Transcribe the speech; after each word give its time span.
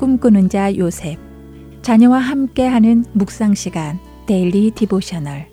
꿈꾸는 0.00 0.48
자 0.48 0.74
요셉, 0.78 1.18
자녀와 1.82 2.20
함께하는 2.20 3.04
묵상 3.12 3.52
시간, 3.52 3.98
Daily 4.26 4.70
Devotional, 4.70 5.46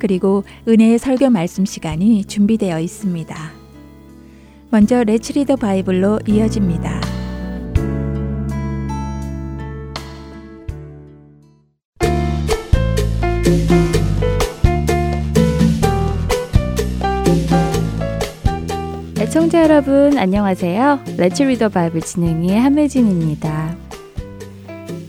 그리고 0.00 0.42
은혜의 0.66 0.98
설교 0.98 1.30
말씀 1.30 1.64
시간이 1.64 2.24
준비되어 2.24 2.80
있습니다. 2.80 3.36
먼저 4.70 5.04
Let's 5.04 5.32
Read 5.34 5.45
the 5.45 5.54
Bible로 5.54 6.18
이어집니다. 6.26 7.00
애청자 19.36 19.64
여러분 19.64 20.16
안녕하세요. 20.16 21.00
Let's 21.18 21.42
Read 21.42 21.57
the 21.57 21.68
Bible 21.68 22.00
진행의 22.00 22.58
함혜진입니다. 22.58 23.76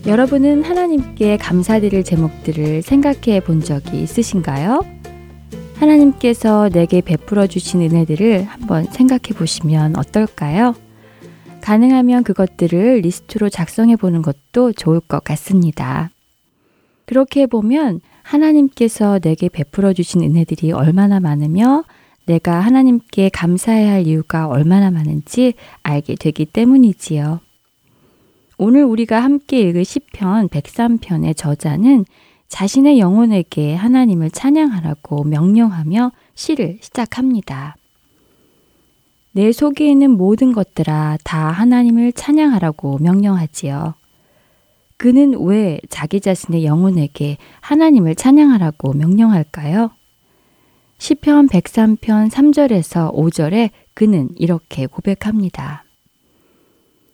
여러분은 0.06 0.64
하나님께 0.64 1.38
감사드릴 1.38 2.04
제목들을 2.04 2.82
생각해 2.82 3.40
본 3.40 3.62
적이 3.62 4.02
있으신가요? 4.02 4.84
하나님께서 5.76 6.68
내게 6.68 7.00
베풀어 7.00 7.46
주신 7.46 7.80
은혜들을 7.80 8.44
한번 8.44 8.84
생각해 8.84 9.34
보시면 9.34 9.96
어떨까요? 9.96 10.74
가능하면 11.62 12.22
그것들을 12.22 13.00
리스트로 13.00 13.48
작성해 13.48 13.96
보는 13.96 14.20
것도 14.20 14.74
좋을 14.74 15.00
것 15.00 15.24
같습니다. 15.24 16.10
그렇게 17.06 17.46
보면 17.46 18.02
하나님께서 18.24 19.20
내게 19.20 19.48
베풀어 19.48 19.94
주신 19.94 20.22
은혜들이 20.22 20.72
얼마나 20.72 21.18
많으며 21.18 21.84
내가 22.28 22.60
하나님께 22.60 23.30
감사해야 23.30 23.92
할 23.92 24.06
이유가 24.06 24.48
얼마나 24.48 24.90
많은지 24.90 25.54
알게 25.82 26.16
되기 26.16 26.44
때문이지요. 26.44 27.40
오늘 28.58 28.84
우리가 28.84 29.22
함께 29.22 29.60
읽을 29.60 29.84
시편 29.84 30.48
103편의 30.48 31.34
저자는 31.34 32.04
자신의 32.48 32.98
영혼에게 32.98 33.74
하나님을 33.74 34.30
찬양하라고 34.30 35.24
명령하며 35.24 36.12
시를 36.34 36.78
시작합니다. 36.82 37.76
내 39.32 39.50
속에 39.50 39.88
있는 39.88 40.10
모든 40.10 40.52
것들아 40.52 41.16
다 41.24 41.50
하나님을 41.50 42.12
찬양하라고 42.12 42.98
명령하지요. 42.98 43.94
그는 44.98 45.34
왜 45.46 45.80
자기 45.88 46.20
자신의 46.20 46.66
영혼에게 46.66 47.38
하나님을 47.60 48.16
찬양하라고 48.16 48.92
명령할까요? 48.94 49.92
시편 50.98 51.48
103편 51.48 52.28
3절에서 52.28 53.14
5절에 53.14 53.70
그는 53.94 54.30
이렇게 54.36 54.86
고백합니다. 54.86 55.84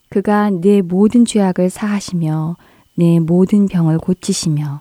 그가 0.08 0.48
내 0.50 0.80
모든 0.80 1.26
죄악을 1.26 1.68
사하시며 1.68 2.56
내 2.94 3.20
모든 3.20 3.66
병을 3.66 3.98
고치시며 3.98 4.80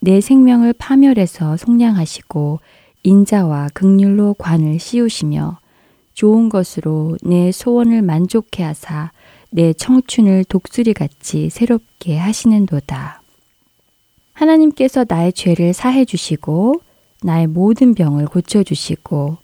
내 0.00 0.20
생명을 0.20 0.72
파멸해서 0.72 1.56
속량하시고 1.56 2.58
인자와 3.04 3.68
극률로 3.72 4.34
관을 4.34 4.78
씌우시며 4.78 5.58
좋은 6.14 6.48
것으로 6.48 7.16
내 7.22 7.52
소원을 7.52 8.02
만족해 8.02 8.64
하사 8.64 9.12
내 9.50 9.72
청춘을 9.72 10.44
독수리같이 10.44 11.50
새롭게 11.50 12.18
하시는도다. 12.18 13.22
하나님께서 14.32 15.04
나의 15.08 15.32
죄를 15.32 15.72
사해 15.72 16.04
주시고 16.04 16.80
나의 17.22 17.46
모든 17.46 17.94
병을 17.94 18.26
고쳐주시고 18.26 19.36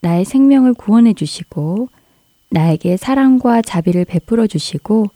나의 0.00 0.24
생명을 0.24 0.74
구원해 0.74 1.12
주시고 1.12 1.88
나에게 2.50 2.96
사랑과 2.96 3.62
자비를 3.62 4.04
베풀어 4.04 4.46
주시고 4.46 5.06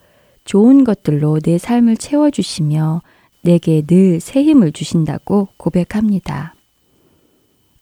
좋은 0.44 0.84
것들로 0.84 1.40
내 1.40 1.58
삶을 1.58 1.96
채워 1.96 2.30
주시며 2.30 3.02
내게 3.42 3.82
늘 3.82 4.20
새 4.20 4.42
힘을 4.42 4.72
주신다고 4.72 5.48
고백합니다. 5.56 6.54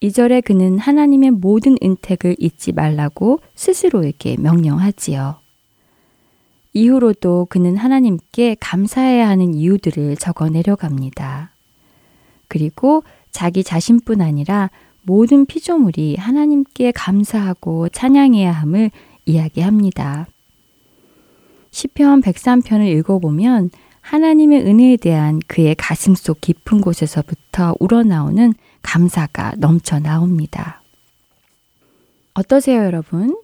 이절에 0.01 0.41
그는 0.41 0.79
하나님의 0.79 1.33
모든 1.33 1.77
은택을 1.83 2.37
잊지 2.39 2.73
말라고 2.73 3.41
스스로에게 3.55 4.37
명령하지요. 4.39 5.37
이후로도 6.73 7.49
그는 7.51 7.77
하나님께 7.77 8.57
감사해야 8.61 9.29
하는 9.29 9.53
이유들을 9.55 10.17
적어 10.17 10.49
내려갑니다. 10.49 11.53
그리고 12.49 13.03
자기 13.31 13.63
자신뿐 13.65 14.21
아니라 14.21 14.71
모든 15.03 15.47
피조물이 15.47 16.17
하나님께 16.17 16.93
감사하고 16.93 17.89
찬양해야 17.89 18.53
함을 18.53 18.91
이야기합니다. 19.27 20.27
시편 21.71 22.21
103편을 22.21 22.87
읽어보면 22.99 23.71
하나님의 24.01 24.67
은혜에 24.67 24.97
대한 24.97 25.41
그의 25.47 25.75
가슴 25.77 26.15
속 26.15 26.41
깊은 26.41 26.81
곳에서부터 26.81 27.77
우러나오는 27.79 28.55
감사가 28.83 29.53
넘쳐 29.59 29.99
나옵니다. 29.99 30.83
어떠세요, 32.35 32.83
여러분? 32.85 33.37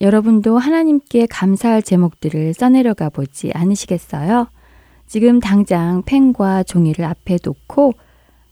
여러분도 0.00 0.58
하나님께 0.58 1.26
감사할 1.26 1.82
제목들을 1.82 2.54
써내려가 2.54 3.08
보지 3.08 3.50
않으시겠어요? 3.54 4.48
지금 5.06 5.40
당장 5.40 6.02
펜과 6.04 6.64
종이를 6.64 7.04
앞에 7.04 7.38
놓고 7.42 7.94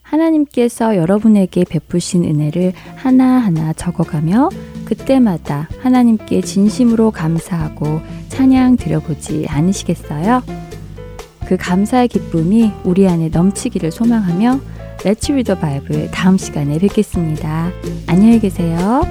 하나님께서 0.04 0.97
여러분에게 0.97 1.65
베푸신 1.65 2.25
은혜를 2.25 2.72
하나하나 2.94 3.72
적어가며 3.72 4.50
그때마다 4.84 5.69
하나님께 5.81 6.41
진심으로 6.41 7.10
감사하고 7.10 8.00
찬양 8.28 8.76
드려보지 8.76 9.47
않으시겠어요? 9.48 10.42
그 11.47 11.56
감사의 11.56 12.09
기쁨이 12.09 12.70
우리 12.84 13.09
안에 13.09 13.28
넘치기를 13.28 13.91
소망하며 13.91 14.60
레츠 15.04 15.32
리더 15.32 15.56
바이블 15.56 16.10
다음 16.10 16.38
시간에 16.38 16.78
뵙겠습니다. 16.78 17.71
안녕히 18.06 18.38
계세요. 18.41 19.03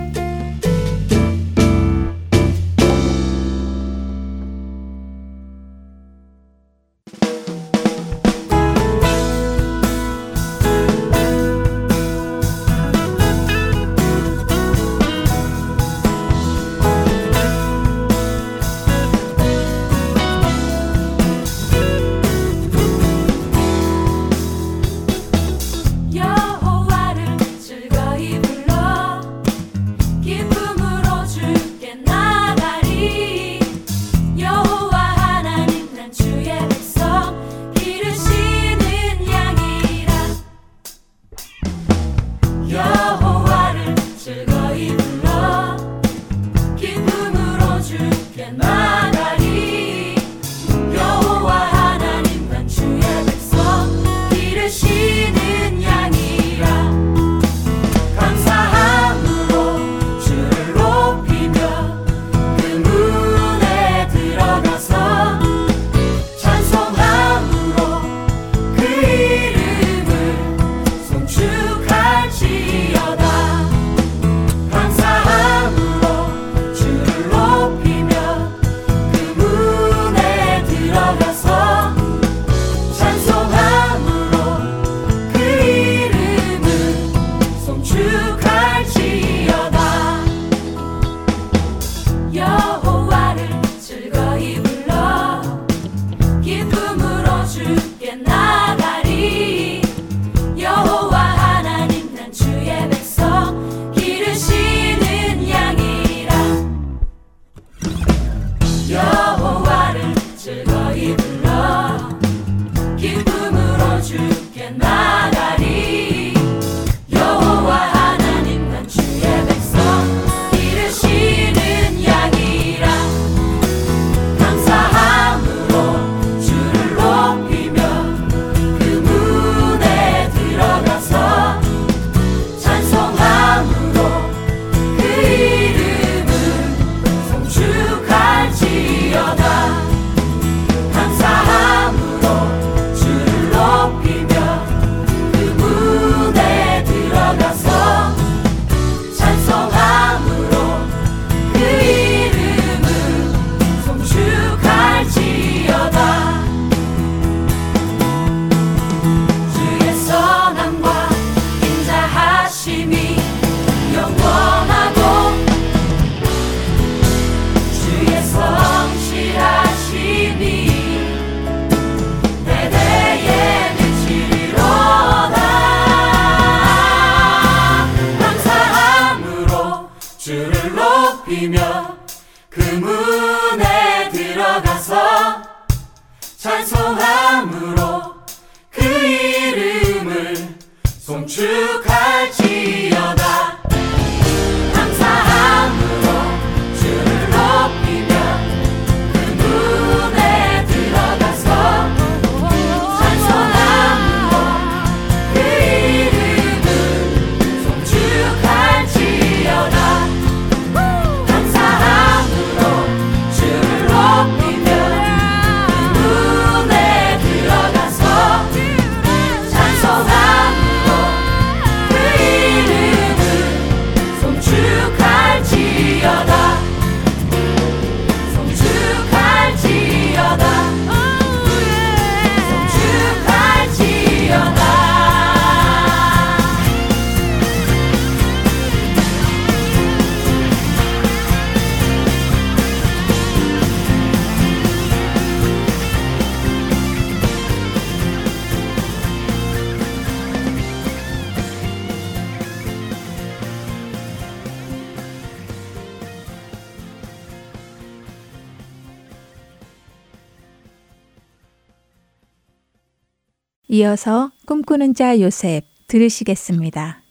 이어서 263.73 264.29
꿈꾸는 264.45 264.93
자 264.93 265.19
요셉 265.19 265.65
들으시겠습니다. 265.87 267.01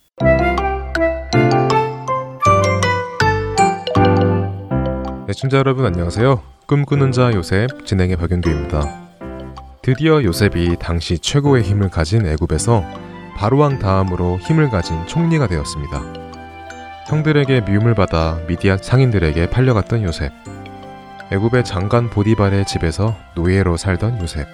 애청자 5.29 5.57
여러분 5.57 5.85
안녕하세요. 5.87 6.41
꿈꾸는 6.69 7.11
자 7.11 7.33
요셉 7.35 7.85
진행의 7.85 8.15
박윤규입니다. 8.15 9.09
드디어 9.83 10.23
요셉이 10.23 10.77
당시 10.79 11.19
최고의 11.19 11.65
힘을 11.65 11.89
가진 11.89 12.25
애굽에서 12.27 12.85
바로왕 13.35 13.81
다음으로 13.81 14.39
힘을 14.39 14.71
가진 14.71 15.05
총리가 15.09 15.49
되었습니다. 15.49 16.01
형들에게 17.09 17.63
미움을 17.63 17.97
받아 17.97 18.39
미디안 18.47 18.79
상인들에게 18.79 19.51
팔려갔던 19.51 20.05
요셉. 20.05 20.31
애굽의 21.33 21.65
장관 21.65 22.09
보디발의 22.09 22.67
집에서 22.67 23.17
노예로 23.35 23.77
살던 23.77 24.21
요셉. 24.21 24.47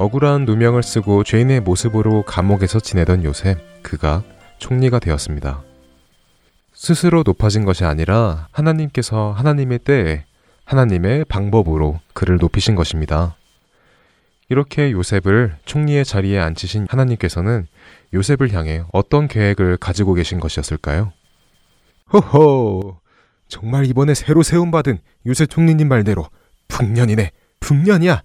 억울한 0.00 0.46
누명을 0.46 0.82
쓰고 0.82 1.24
죄인의 1.24 1.60
모습으로 1.60 2.22
감옥에서 2.22 2.80
지내던 2.80 3.22
요셉, 3.22 3.58
그가 3.82 4.24
총리가 4.56 4.98
되었습니다. 4.98 5.62
스스로 6.72 7.22
높아진 7.22 7.66
것이 7.66 7.84
아니라 7.84 8.48
하나님께서 8.50 9.32
하나님의 9.32 9.80
때에 9.80 10.24
하나님의 10.64 11.26
방법으로 11.26 12.00
그를 12.14 12.38
높이신 12.38 12.76
것입니다. 12.76 13.36
이렇게 14.48 14.90
요셉을 14.90 15.58
총리의 15.66 16.06
자리에 16.06 16.38
앉히신 16.38 16.86
하나님께서는 16.88 17.66
요셉을 18.14 18.54
향해 18.54 18.82
어떤 18.92 19.28
계획을 19.28 19.76
가지고 19.76 20.14
계신 20.14 20.40
것이었을까요? 20.40 21.12
호호! 22.10 22.96
정말 23.48 23.84
이번에 23.84 24.14
새로 24.14 24.42
세움받은 24.42 25.00
요셉 25.26 25.50
총리님 25.50 25.88
말대로 25.88 26.26
풍년이네, 26.68 27.32
풍년이야! 27.60 28.22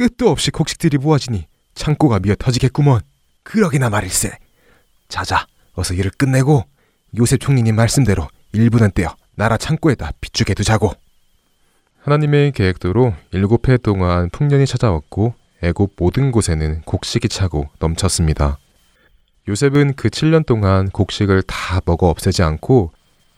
끝도 0.00 0.30
없이 0.30 0.50
곡식들이 0.50 0.96
모아지니 0.96 1.46
창고가 1.74 2.20
미어 2.20 2.34
터지겠구먼. 2.34 3.02
그러기나 3.42 3.90
말일세. 3.90 4.30
자자, 5.08 5.46
어서 5.74 5.92
일을 5.92 6.10
끝내고 6.16 6.64
요셉 7.18 7.40
총리님 7.40 7.76
말씀대로 7.76 8.26
일부는 8.54 8.92
떼어 8.94 9.14
나라 9.34 9.58
창고에다 9.58 10.12
비추게 10.22 10.54
두자고. 10.54 10.94
하나님의 11.98 12.52
계획대로 12.52 13.12
일곱 13.32 13.68
해 13.68 13.76
동안 13.76 14.30
풍년이 14.30 14.64
찾아왔고 14.64 15.34
애굽 15.62 15.96
모든 15.98 16.32
곳에는 16.32 16.80
곡식이 16.86 17.28
차고 17.28 17.68
넘쳤습니다. 17.78 18.58
요셉은 19.48 19.96
그 19.96 20.08
7년 20.08 20.46
동안 20.46 20.88
곡식을 20.88 21.42
다 21.42 21.82
먹어 21.84 22.08
없애지 22.08 22.42
않고 22.42 22.90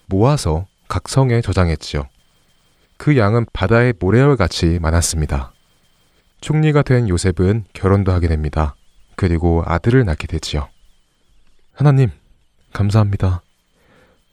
모아서 0.07 0.67
각 0.87 1.09
성에 1.09 1.41
저장했지요. 1.41 2.09
그 2.99 3.17
양은 3.17 3.47
바다의 3.53 3.95
모래알 3.99 4.37
같이 4.37 4.79
많았습니다. 4.81 5.53
총리가 6.43 6.83
된 6.83 7.09
요셉은 7.09 7.65
결혼도 7.73 8.11
하게 8.13 8.27
됩니다. 8.27 8.75
그리고 9.15 9.63
아들을 9.65 10.05
낳게 10.05 10.27
되지요. 10.27 10.69
하나님, 11.73 12.11
감사합니다. 12.73 13.43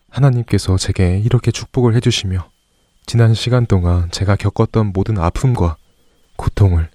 하나님께서 0.10 0.76
제게 0.78 1.20
이렇게 1.20 1.52
축복을 1.52 1.96
해주시며 1.96 2.50
지난 3.06 3.36
시간 3.36 3.68
동안 3.68 4.10
제가 4.10 4.36
겪었던 4.36 4.88
모든 4.88 5.20
아픔과 5.20 5.78
고통을 6.36 6.90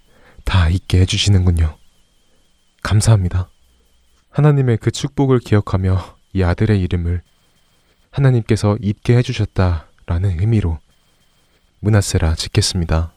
다 0.44 0.68
잊게 0.68 1.00
해주시는군요. 1.02 1.78
감사합니다. 2.82 3.48
하나님의 4.30 4.78
그 4.78 4.90
축복을 4.90 5.38
기억하며 5.38 6.16
이 6.32 6.42
아들의 6.42 6.82
이름을 6.82 7.22
하나님께서 8.10 8.76
잊게 8.82 9.16
해주셨다라는 9.18 10.40
의미로 10.40 10.80
문하세라 11.78 12.34
짓겠습니다. 12.34 13.13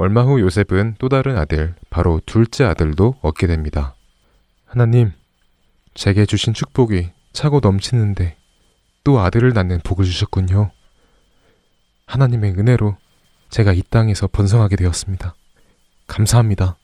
얼마 0.00 0.22
후 0.22 0.40
요셉은 0.40 0.94
또 0.98 1.10
다른 1.10 1.36
아들, 1.36 1.74
바로 1.90 2.22
둘째 2.24 2.64
아들도 2.64 3.16
얻게 3.20 3.46
됩니다. 3.46 3.94
하나님, 4.64 5.12
제게 5.92 6.24
주신 6.24 6.54
축복이 6.54 7.10
차고 7.34 7.60
넘치는데 7.60 8.34
또 9.04 9.20
아들을 9.20 9.52
낳는 9.52 9.80
복을 9.84 10.06
주셨군요. 10.06 10.70
하나님의 12.06 12.52
은혜로 12.52 12.96
제가 13.50 13.74
이 13.74 13.82
땅에서 13.82 14.26
번성하게 14.26 14.76
되었습니다. 14.76 15.34
감사합니다. 16.06 16.78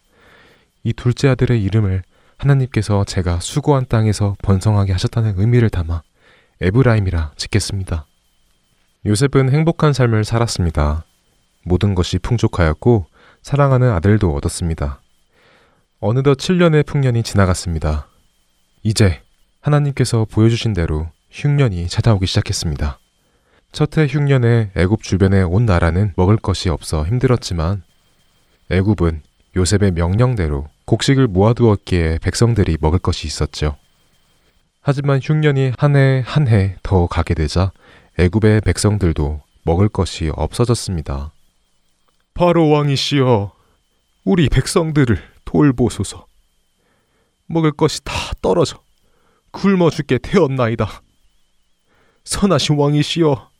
이 0.82 0.92
둘째 0.92 1.28
아들의 1.28 1.62
이름을 1.62 2.02
하나님께서 2.36 3.04
제가 3.04 3.40
수고한 3.40 3.86
땅에서 3.88 4.36
번성하게 4.42 4.92
하셨다는 4.92 5.36
의미를 5.38 5.70
담아 5.70 6.02
에브라임이라 6.60 7.32
짓겠습니다. 7.36 8.04
요셉은 9.06 9.54
행복한 9.54 9.94
삶을 9.94 10.24
살았습니다. 10.24 11.06
모든 11.66 11.94
것이 11.94 12.18
풍족하였고 12.18 13.06
사랑하는 13.42 13.90
아들도 13.90 14.34
얻었습니다. 14.34 15.02
어느덧 16.00 16.38
7년의 16.38 16.86
풍년이 16.86 17.22
지나갔습니다. 17.22 18.08
이제 18.82 19.20
하나님께서 19.60 20.24
보여주신 20.30 20.72
대로 20.72 21.08
흉년이 21.30 21.88
찾아오기 21.88 22.26
시작했습니다. 22.26 22.98
첫해 23.72 24.06
흉년에 24.06 24.70
애굽 24.76 25.02
주변의 25.02 25.42
온 25.44 25.66
나라는 25.66 26.12
먹을 26.16 26.36
것이 26.36 26.68
없어 26.70 27.04
힘들었지만 27.04 27.82
애굽은 28.70 29.22
요셉의 29.56 29.92
명령대로 29.92 30.68
곡식을 30.86 31.26
모아두었기에 31.26 32.18
백성들이 32.22 32.78
먹을 32.80 32.98
것이 33.00 33.26
있었죠. 33.26 33.76
하지만 34.80 35.18
흉년이 35.22 35.72
한 35.78 35.96
해 35.96 36.22
한 36.24 36.46
해 36.46 36.76
더 36.84 37.06
가게 37.08 37.34
되자 37.34 37.72
애굽의 38.18 38.60
백성들도 38.60 39.40
먹을 39.64 39.88
것이 39.88 40.30
없어졌습니다. 40.34 41.32
바로 42.36 42.68
왕이시여, 42.68 43.50
우리 44.24 44.50
백성들을 44.50 45.16
돌보소서. 45.46 46.26
먹을 47.46 47.72
것이 47.72 48.04
다 48.04 48.12
떨어져 48.42 48.78
굶어 49.52 49.88
죽게 49.88 50.18
되었나이다. 50.18 51.00
선하신 52.24 52.76
왕이시여, 52.76 53.50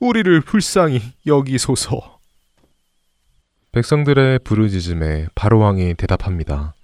우리를 0.00 0.40
불쌍히 0.40 1.00
여기소서. 1.26 2.18
백성들의 3.70 4.40
부르짖음에 4.40 5.28
바로 5.36 5.60
왕이 5.60 5.94
대답합니다. 5.94 6.74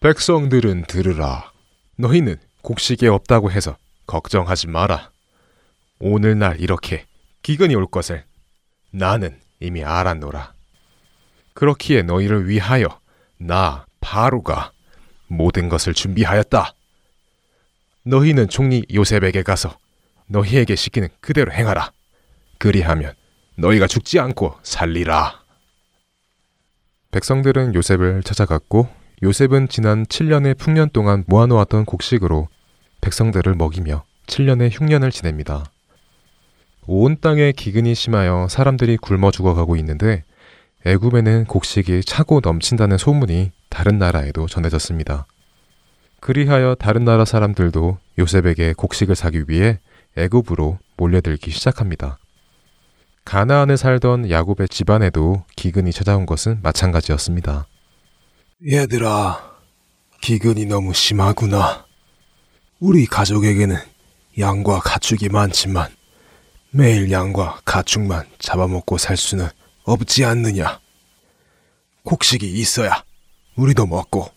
백성들은 0.00 0.86
들으라. 0.88 1.52
너희는 1.96 2.38
곡식이 2.62 3.06
없다고 3.06 3.52
해서 3.52 3.76
걱정하지 4.08 4.66
마라. 4.66 5.12
오늘날 6.00 6.60
이렇게 6.60 7.06
기근이 7.42 7.76
올 7.76 7.86
것을 7.86 8.24
나는 8.90 9.38
이미 9.60 9.84
알았노라. 9.84 10.54
그렇기에 11.54 12.02
너희를 12.02 12.48
위하여 12.48 13.00
나 13.38 13.86
바로가 14.00 14.72
모든 15.28 15.68
것을 15.68 15.94
준비하였다. 15.94 16.74
너희는 18.04 18.48
총리 18.48 18.84
요셉에게 18.92 19.42
가서 19.42 19.78
너희에게 20.26 20.74
시키는 20.74 21.08
그대로 21.20 21.52
행하라. 21.52 21.92
그리하면 22.58 23.14
너희가 23.56 23.86
죽지 23.86 24.18
않고 24.18 24.56
살리라. 24.62 25.40
백성들은 27.10 27.74
요셉을 27.74 28.22
찾아갔고 28.22 28.88
요셉은 29.22 29.68
지난 29.68 30.06
7년의 30.06 30.56
풍년 30.56 30.88
동안 30.90 31.24
모아놓았던 31.26 31.84
곡식으로 31.84 32.48
백성들을 33.00 33.54
먹이며 33.54 34.04
7년의 34.26 34.70
흉년을 34.72 35.10
지냅니다. 35.10 35.64
온 36.86 37.16
땅에 37.20 37.52
기근이 37.52 37.94
심하여 37.94 38.48
사람들이 38.48 38.96
굶어 38.96 39.30
죽어가고 39.30 39.76
있는데 39.76 40.24
애굽에는 40.86 41.44
곡식이 41.44 42.02
차고 42.04 42.40
넘친다는 42.42 42.98
소문이 42.98 43.52
다른 43.68 43.98
나라에도 43.98 44.46
전해졌습니다. 44.46 45.26
그리하여 46.20 46.74
다른 46.74 47.04
나라 47.04 47.24
사람들도 47.24 47.98
요셉에게 48.18 48.74
곡식을 48.74 49.14
사기 49.14 49.44
위해 49.48 49.78
애굽으로 50.16 50.78
몰려들기 50.96 51.50
시작합니다. 51.50 52.18
가나안에 53.24 53.76
살던 53.76 54.30
야곱의 54.30 54.68
집안에도 54.68 55.44
기근이 55.56 55.92
찾아온 55.92 56.26
것은 56.26 56.60
마찬가지였습니다. 56.62 57.66
얘들아, 58.68 59.54
기근이 60.20 60.66
너무 60.66 60.92
심하구나. 60.92 61.86
우리 62.80 63.06
가족에게는 63.06 63.76
양과 64.38 64.80
가축이 64.80 65.28
많지만 65.28 65.90
매일 66.72 67.10
양과 67.10 67.62
가축만 67.64 68.28
잡아먹고 68.38 68.98
살 68.98 69.16
수는 69.16 69.48
없지 69.84 70.24
않느냐. 70.24 70.80
곡식이 72.04 72.46
있어야 72.46 73.04
우리도 73.56 73.86
먹고 73.86 74.30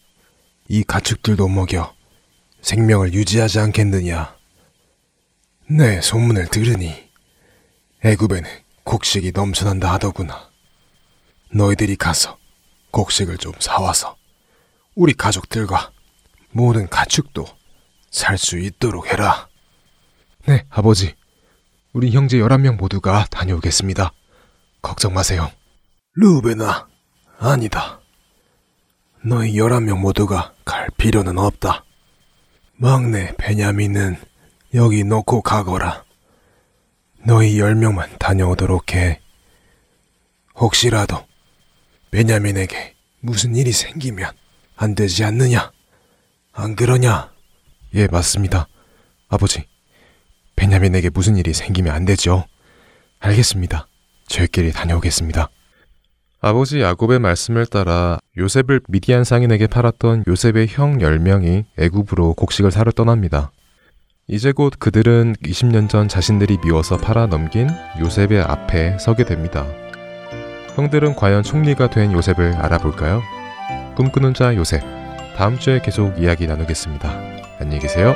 이 0.67 0.83
가축들도 0.83 1.47
먹여 1.47 1.93
생명을 2.61 3.13
유지하지 3.13 3.59
않겠느냐. 3.59 4.35
내 5.69 6.01
소문을 6.01 6.47
들으니 6.47 7.09
애굽에는 8.03 8.49
곡식이 8.83 9.31
넘쳐난다 9.33 9.93
하더구나. 9.93 10.49
너희들이 11.51 11.95
가서 11.95 12.37
곡식을 12.91 13.37
좀 13.37 13.53
사와서 13.59 14.17
우리 14.95 15.13
가족들과 15.13 15.91
모든 16.51 16.87
가축도 16.89 17.45
살 18.11 18.37
수 18.37 18.57
있도록 18.59 19.07
해라. 19.11 19.47
네, 20.45 20.65
아버지. 20.69 21.15
우리 21.93 22.09
형제 22.11 22.37
11명 22.37 22.75
모두가 22.77 23.25
다녀오겠습니다. 23.29 24.11
걱정 24.81 25.13
마세요. 25.13 25.51
루베나, 26.15 26.87
아니다. 27.37 28.01
너희 29.23 29.53
11명 29.53 29.99
모두가 29.99 30.53
갈 30.65 30.89
필요는 30.97 31.37
없다. 31.37 31.85
막내 32.75 33.35
베냐민은 33.37 34.17
여기 34.73 35.03
놓고 35.03 35.43
가거라. 35.43 36.03
너희 37.25 37.57
10명만 37.57 38.17
다녀오도록 38.17 38.95
해. 38.95 39.21
혹시라도 40.55 41.25
베냐민에게 42.09 42.95
무슨 43.19 43.55
일이 43.55 43.71
생기면 43.71 44.31
안 44.75 44.95
되지 44.95 45.23
않느냐? 45.23 45.71
안 46.51 46.75
그러냐? 46.75 47.31
예, 47.93 48.07
맞습니다. 48.07 48.67
아버지, 49.29 49.65
베냐민에게 50.55 51.09
무슨 51.09 51.37
일이 51.37 51.53
생기면 51.53 51.93
안 51.93 52.05
되죠. 52.05 52.45
알겠습니다. 53.19 53.87
저희끼리 54.27 54.71
다녀오겠습니다. 54.71 55.49
아버지 56.41 56.81
야곱의 56.81 57.19
말씀을 57.19 57.65
따라 57.65 58.19
요셉을 58.37 58.81
미디안 58.89 59.23
상인에게 59.23 59.67
팔았던 59.67 60.25
요셉의 60.27 60.67
형 60.69 60.97
10명이 60.97 61.65
애굽으로 61.77 62.33
곡식을 62.33 62.69
사러 62.71 62.91
떠납니다. 62.91 63.51
이제 64.27 64.51
곧 64.51 64.73
그들은 64.77 65.35
20년 65.43 65.89
전 65.89 66.07
자신들이 66.07 66.57
미워서 66.63 66.97
팔아 66.97 67.27
넘긴 67.27 67.69
요셉의 67.99 68.41
앞에 68.41 68.97
서게 68.99 69.23
됩니다. 69.23 69.65
형들은 70.75 71.15
과연 71.15 71.43
총리가 71.43 71.89
된 71.89 72.11
요셉을 72.11 72.55
알아볼까요? 72.55 73.21
꿈꾸는 73.95 74.33
자 74.33 74.55
요셉. 74.55 74.81
다음 75.37 75.57
주에 75.57 75.79
계속 75.81 76.17
이야기 76.19 76.47
나누겠습니다. 76.47 77.09
안녕히 77.59 77.79
계세요. 77.79 78.15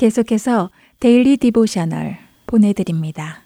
계속해서 0.00 0.70
Daily 0.98 1.36
Devotional 1.36 2.16
보내드립니다. 2.46 3.42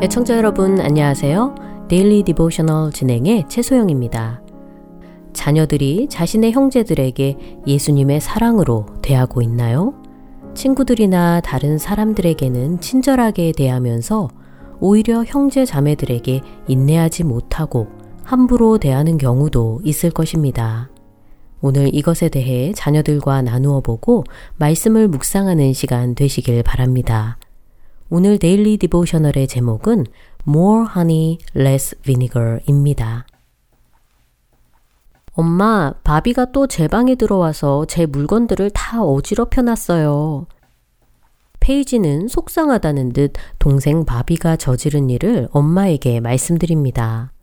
애청자 0.00 0.38
여러분 0.38 0.80
안녕하세요. 0.80 1.56
Daily 1.90 2.22
Devotional 2.22 2.90
진행의 2.92 3.44
최소영입니다. 3.50 4.40
자녀들이 5.34 6.08
자신의 6.08 6.52
형제들에게 6.52 7.36
예수님의 7.66 8.22
사랑으로 8.22 8.86
대하고 9.02 9.42
있나요? 9.42 9.92
친구들이나 10.54 11.42
다른 11.42 11.76
사람들에게는 11.76 12.80
친절하게 12.80 13.52
대하면서 13.52 14.30
오히려 14.80 15.24
형제 15.24 15.64
자매들에게 15.64 16.40
인내하지 16.68 17.24
못하고 17.24 17.88
함부로 18.24 18.78
대하는 18.78 19.18
경우도 19.18 19.80
있을 19.84 20.10
것입니다. 20.10 20.90
오늘 21.60 21.92
이것에 21.94 22.28
대해 22.28 22.72
자녀들과 22.72 23.42
나누어 23.42 23.80
보고 23.80 24.24
말씀을 24.56 25.08
묵상하는 25.08 25.72
시간 25.72 26.14
되시길 26.14 26.62
바랍니다. 26.62 27.38
오늘 28.10 28.38
데일리 28.38 28.76
디보셔널의 28.78 29.48
제목은 29.48 30.06
More 30.46 30.86
Honey, 30.94 31.38
Less 31.56 31.96
Vinegar입니다. 32.02 33.26
엄마, 35.32 35.92
바비가 36.04 36.52
또 36.52 36.66
제 36.66 36.88
방에 36.88 37.14
들어와서 37.14 37.84
제 37.86 38.06
물건들을 38.06 38.70
다 38.70 39.02
어지럽혀 39.02 39.62
놨어요. 39.62 40.46
페이지는 41.68 42.28
속상하다는 42.28 43.12
듯 43.12 43.34
동생 43.58 44.06
바비가 44.06 44.56
저지른 44.56 45.10
일을 45.10 45.50
엄마에게 45.52 46.18
말씀드립니다. 46.18 47.34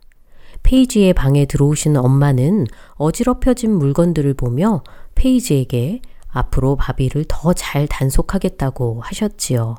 페이지의 0.64 1.12
방에 1.12 1.44
들어오신 1.44 1.96
엄마는 1.96 2.66
어지럽혀진 2.94 3.70
물건들을 3.70 4.34
보며 4.34 4.82
페이지에게 5.14 6.00
앞으로 6.26 6.74
바비를 6.74 7.26
더 7.28 7.52
잘 7.52 7.86
단속하겠다고 7.86 9.00
하셨지요. 9.00 9.76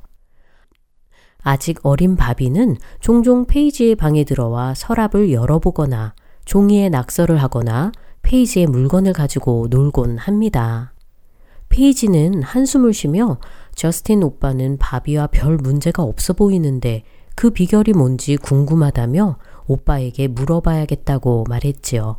아직 1.44 1.80
어린 1.84 2.16
바비는 2.16 2.78
종종 3.02 3.48
페이지의 3.48 3.96
방에 3.96 4.24
들어와 4.24 4.74
서랍을 4.76 5.34
열어보거나 5.34 6.16
종이에 6.46 6.88
낙서를 6.88 7.44
하거나 7.44 7.92
페이지의 8.22 8.68
물건을 8.68 9.12
가지고 9.12 9.68
놀곤 9.70 10.20
합니다. 10.20 10.94
페이지는 11.70 12.44
한숨을 12.44 12.94
쉬며 12.94 13.40
저스틴 13.78 14.24
오빠는 14.24 14.78
바비와 14.80 15.28
별 15.28 15.58
문제가 15.58 16.02
없어 16.02 16.34
보이는데 16.34 17.04
그 17.36 17.52
비결이 17.52 17.94
뭔지 17.94 18.36
궁금하다며 18.36 19.38
오빠에게 19.68 20.28
물어봐야겠다고 20.30 21.46
말했지요. 21.48 22.18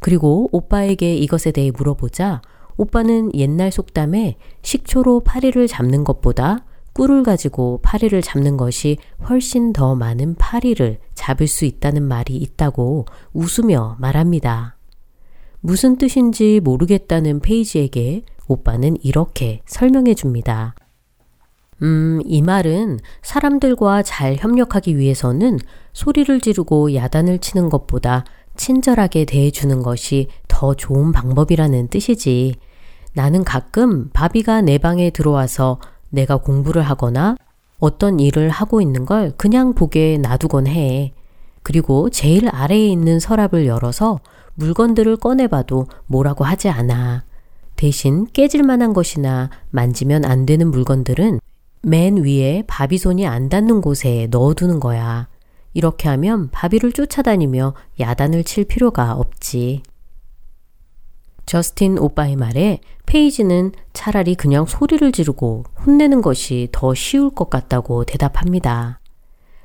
그리고 0.00 0.48
오빠에게 0.50 1.14
이것에 1.14 1.52
대해 1.52 1.70
물어보자 1.70 2.42
오빠는 2.76 3.36
옛날 3.36 3.70
속담에 3.70 4.36
식초로 4.62 5.20
파리를 5.20 5.64
잡는 5.68 6.02
것보다 6.02 6.64
꿀을 6.92 7.22
가지고 7.22 7.78
파리를 7.82 8.20
잡는 8.20 8.56
것이 8.56 8.98
훨씬 9.28 9.72
더 9.72 9.94
많은 9.94 10.34
파리를 10.34 10.98
잡을 11.14 11.46
수 11.46 11.64
있다는 11.64 12.02
말이 12.02 12.34
있다고 12.34 13.04
웃으며 13.32 13.96
말합니다. 14.00 14.76
무슨 15.60 15.96
뜻인지 15.98 16.60
모르겠다는 16.64 17.38
페이지에게 17.38 18.24
오빠는 18.48 18.96
이렇게 19.02 19.62
설명해 19.66 20.14
줍니다. 20.14 20.74
음, 21.82 22.20
이 22.24 22.42
말은 22.42 23.00
사람들과 23.22 24.02
잘 24.02 24.36
협력하기 24.36 24.96
위해서는 24.96 25.58
소리를 25.92 26.40
지르고 26.40 26.94
야단을 26.94 27.38
치는 27.38 27.68
것보다 27.68 28.24
친절하게 28.56 29.24
대해주는 29.24 29.82
것이 29.82 30.28
더 30.48 30.74
좋은 30.74 31.12
방법이라는 31.12 31.88
뜻이지. 31.88 32.54
나는 33.12 33.44
가끔 33.44 34.10
바비가 34.12 34.60
내 34.60 34.78
방에 34.78 35.10
들어와서 35.10 35.80
내가 36.10 36.36
공부를 36.36 36.82
하거나 36.82 37.36
어떤 37.78 38.20
일을 38.20 38.48
하고 38.50 38.80
있는 38.80 39.04
걸 39.04 39.32
그냥 39.36 39.74
보게 39.74 40.18
놔두곤 40.18 40.68
해. 40.68 41.12
그리고 41.62 42.10
제일 42.10 42.48
아래에 42.48 42.86
있는 42.86 43.18
서랍을 43.18 43.66
열어서 43.66 44.20
물건들을 44.54 45.16
꺼내봐도 45.16 45.86
뭐라고 46.06 46.44
하지 46.44 46.68
않아. 46.68 47.24
대신 47.76 48.26
깨질 48.32 48.62
만한 48.62 48.92
것이나 48.92 49.50
만지면 49.70 50.24
안 50.24 50.46
되는 50.46 50.70
물건들은 50.70 51.40
맨 51.82 52.16
위에 52.16 52.64
바비 52.66 52.98
손이 52.98 53.26
안 53.26 53.48
닿는 53.48 53.80
곳에 53.80 54.28
넣어두는 54.30 54.80
거야. 54.80 55.28
이렇게 55.74 56.08
하면 56.08 56.48
바비를 56.50 56.92
쫓아다니며 56.92 57.74
야단을 58.00 58.44
칠 58.44 58.64
필요가 58.64 59.12
없지. 59.12 59.82
저스틴 61.46 61.98
오빠의 61.98 62.36
말에 62.36 62.80
페이지는 63.04 63.72
차라리 63.92 64.34
그냥 64.34 64.64
소리를 64.64 65.12
지르고 65.12 65.64
혼내는 65.84 66.22
것이 66.22 66.68
더 66.72 66.94
쉬울 66.94 67.30
것 67.30 67.50
같다고 67.50 68.04
대답합니다. 68.04 69.00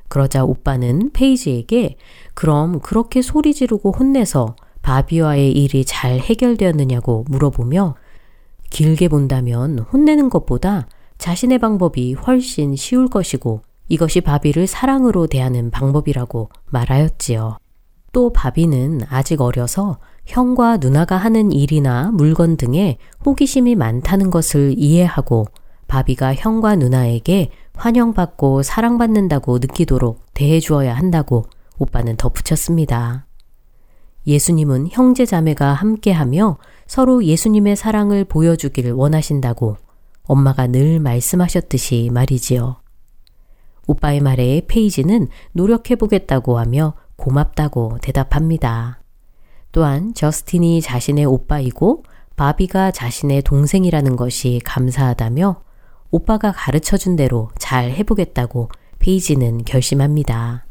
그러자 0.08 0.44
오빠는 0.44 1.10
페이지에게 1.12 1.96
그럼 2.34 2.80
그렇게 2.80 3.22
소리 3.22 3.54
지르고 3.54 3.92
혼내서 3.92 4.56
바비와의 4.90 5.52
일이 5.52 5.84
잘 5.84 6.18
해결되었느냐고 6.18 7.24
물어보며 7.28 7.94
길게 8.70 9.06
본다면 9.06 9.78
혼내는 9.78 10.30
것보다 10.30 10.88
자신의 11.16 11.60
방법이 11.60 12.14
훨씬 12.14 12.74
쉬울 12.74 13.06
것이고 13.06 13.62
이것이 13.86 14.20
바비를 14.20 14.66
사랑으로 14.66 15.28
대하는 15.28 15.70
방법이라고 15.70 16.50
말하였지요. 16.70 17.58
또 18.12 18.32
바비는 18.32 19.02
아직 19.08 19.40
어려서 19.40 20.00
형과 20.26 20.76
누나가 20.76 21.16
하는 21.16 21.52
일이나 21.52 22.10
물건 22.12 22.56
등에 22.56 22.98
호기심이 23.24 23.76
많다는 23.76 24.30
것을 24.30 24.74
이해하고 24.76 25.46
바비가 25.86 26.34
형과 26.34 26.74
누나에게 26.74 27.52
환영받고 27.76 28.64
사랑받는다고 28.64 29.58
느끼도록 29.58 30.26
대해주어야 30.34 30.96
한다고 30.96 31.44
오빠는 31.78 32.16
덧붙였습니다. 32.16 33.29
예수님은 34.26 34.88
형제 34.90 35.24
자매가 35.24 35.72
함께하며 35.72 36.58
서로 36.86 37.24
예수님의 37.24 37.76
사랑을 37.76 38.24
보여주기를 38.24 38.92
원하신다고 38.92 39.76
엄마가 40.24 40.66
늘 40.66 41.00
말씀하셨듯이 41.00 42.10
말이지요. 42.12 42.76
오빠의 43.86 44.20
말에 44.20 44.62
페이지는 44.68 45.28
노력해보겠다고 45.52 46.58
하며 46.58 46.94
고맙다고 47.16 47.98
대답합니다. 48.02 49.00
또한 49.72 50.14
저스틴이 50.14 50.80
자신의 50.80 51.24
오빠이고 51.24 52.04
바비가 52.36 52.90
자신의 52.90 53.42
동생이라는 53.42 54.16
것이 54.16 54.60
감사하다며 54.64 55.62
오빠가 56.10 56.52
가르쳐 56.52 56.96
준 56.96 57.16
대로 57.16 57.50
잘 57.58 57.90
해보겠다고 57.90 58.68
페이지는 58.98 59.64
결심합니다. 59.64 60.69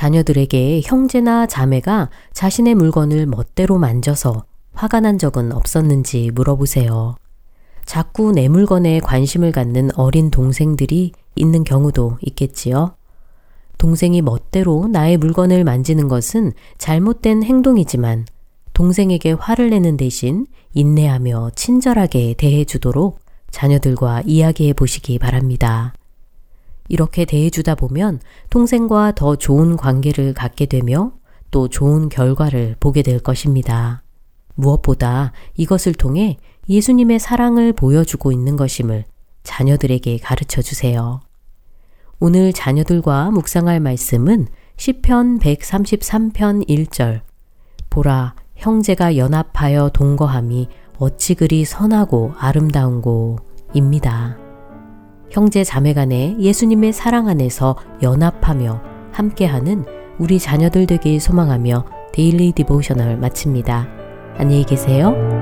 자녀들에게 0.00 0.80
형제나 0.82 1.44
자매가 1.44 2.08
자신의 2.32 2.74
물건을 2.74 3.26
멋대로 3.26 3.76
만져서 3.76 4.46
화가 4.72 5.00
난 5.00 5.18
적은 5.18 5.52
없었는지 5.52 6.30
물어보세요. 6.30 7.16
자꾸 7.84 8.32
내 8.32 8.48
물건에 8.48 9.00
관심을 9.00 9.52
갖는 9.52 9.90
어린 9.96 10.30
동생들이 10.30 11.12
있는 11.34 11.64
경우도 11.64 12.16
있겠지요. 12.22 12.94
동생이 13.76 14.22
멋대로 14.22 14.88
나의 14.88 15.18
물건을 15.18 15.64
만지는 15.64 16.08
것은 16.08 16.52
잘못된 16.78 17.42
행동이지만 17.42 18.24
동생에게 18.72 19.32
화를 19.32 19.68
내는 19.68 19.98
대신 19.98 20.46
인내하며 20.72 21.50
친절하게 21.56 22.36
대해주도록 22.38 23.20
자녀들과 23.50 24.22
이야기해 24.24 24.72
보시기 24.72 25.18
바랍니다. 25.18 25.92
이렇게 26.90 27.24
대해주다 27.24 27.76
보면 27.76 28.20
동생과 28.50 29.14
더 29.14 29.36
좋은 29.36 29.78
관계를 29.78 30.34
갖게 30.34 30.66
되며 30.66 31.12
또 31.50 31.68
좋은 31.68 32.10
결과를 32.10 32.76
보게 32.80 33.00
될 33.02 33.20
것입니다. 33.20 34.02
무엇보다 34.56 35.32
이것을 35.56 35.94
통해 35.94 36.36
예수님의 36.68 37.20
사랑을 37.20 37.72
보여주고 37.72 38.32
있는 38.32 38.56
것임을 38.56 39.06
자녀들에게 39.44 40.18
가르쳐 40.18 40.60
주세요. 40.60 41.20
오늘 42.18 42.52
자녀들과 42.52 43.30
묵상할 43.30 43.80
말씀은 43.80 44.48
시편 44.76 45.38
133편 45.38 46.68
1절 46.68 47.22
보라 47.88 48.34
형제가 48.56 49.16
연합하여 49.16 49.88
동거함이 49.90 50.68
어찌 50.98 51.34
그리 51.34 51.64
선하고 51.64 52.34
아름다운고입니다. 52.36 54.39
형제 55.30 55.62
자매 55.62 55.94
간에 55.94 56.36
예수님의 56.38 56.92
사랑 56.92 57.28
안에서 57.28 57.76
연합하며 58.02 58.82
함께하는 59.12 59.84
우리 60.18 60.38
자녀들 60.38 60.86
되길 60.86 61.20
소망하며 61.20 61.86
Daily 62.12 62.52
Devotional 62.52 63.16
마칩니다. 63.16 63.88
안녕히 64.36 64.64
계세요. 64.64 65.39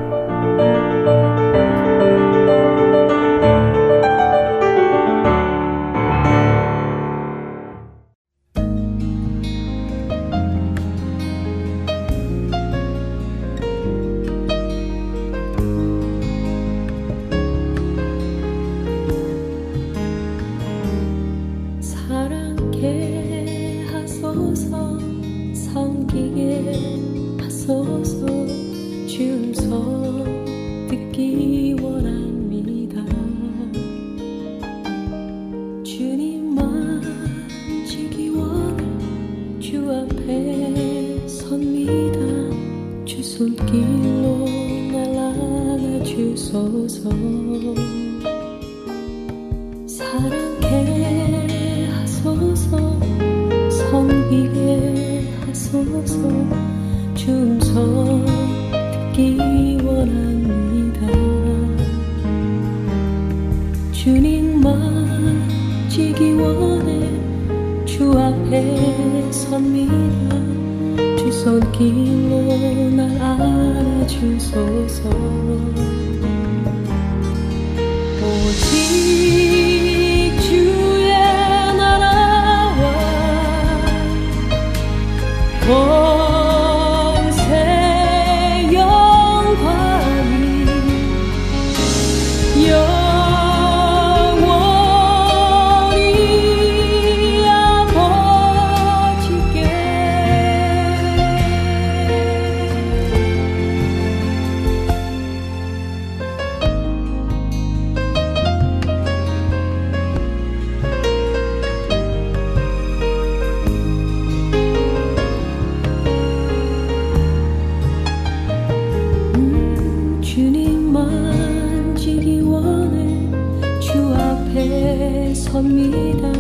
앞에 125.59 125.63
섭니다. 125.63 126.33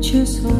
주손 0.00 0.59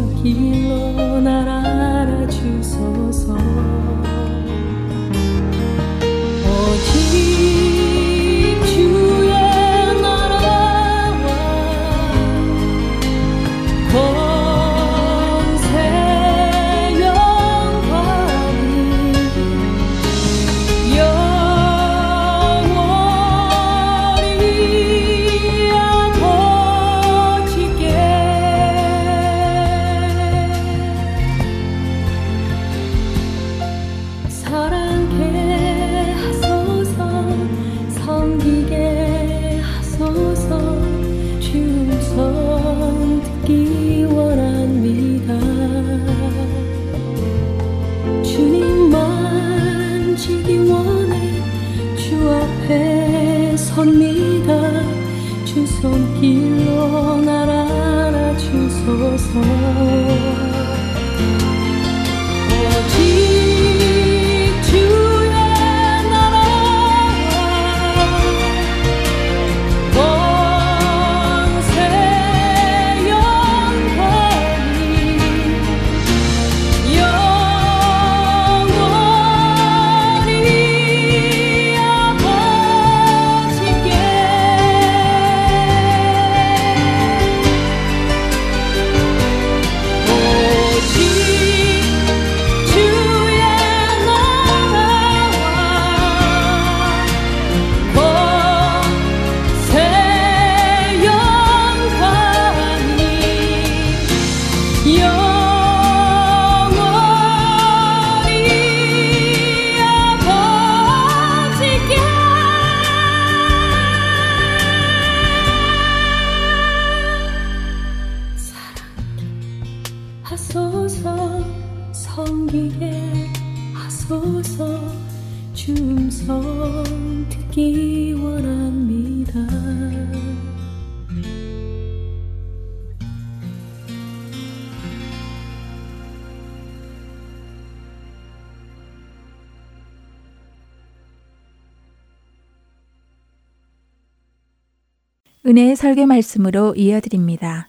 은혜의 145.50 145.74
설교 145.74 146.06
말씀으로 146.06 146.76
이어드립니다. 146.76 147.68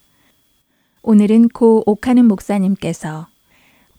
오늘은 1.01 1.47
고 1.49 1.81
옥하는 1.87 2.25
목사님께서 2.25 3.25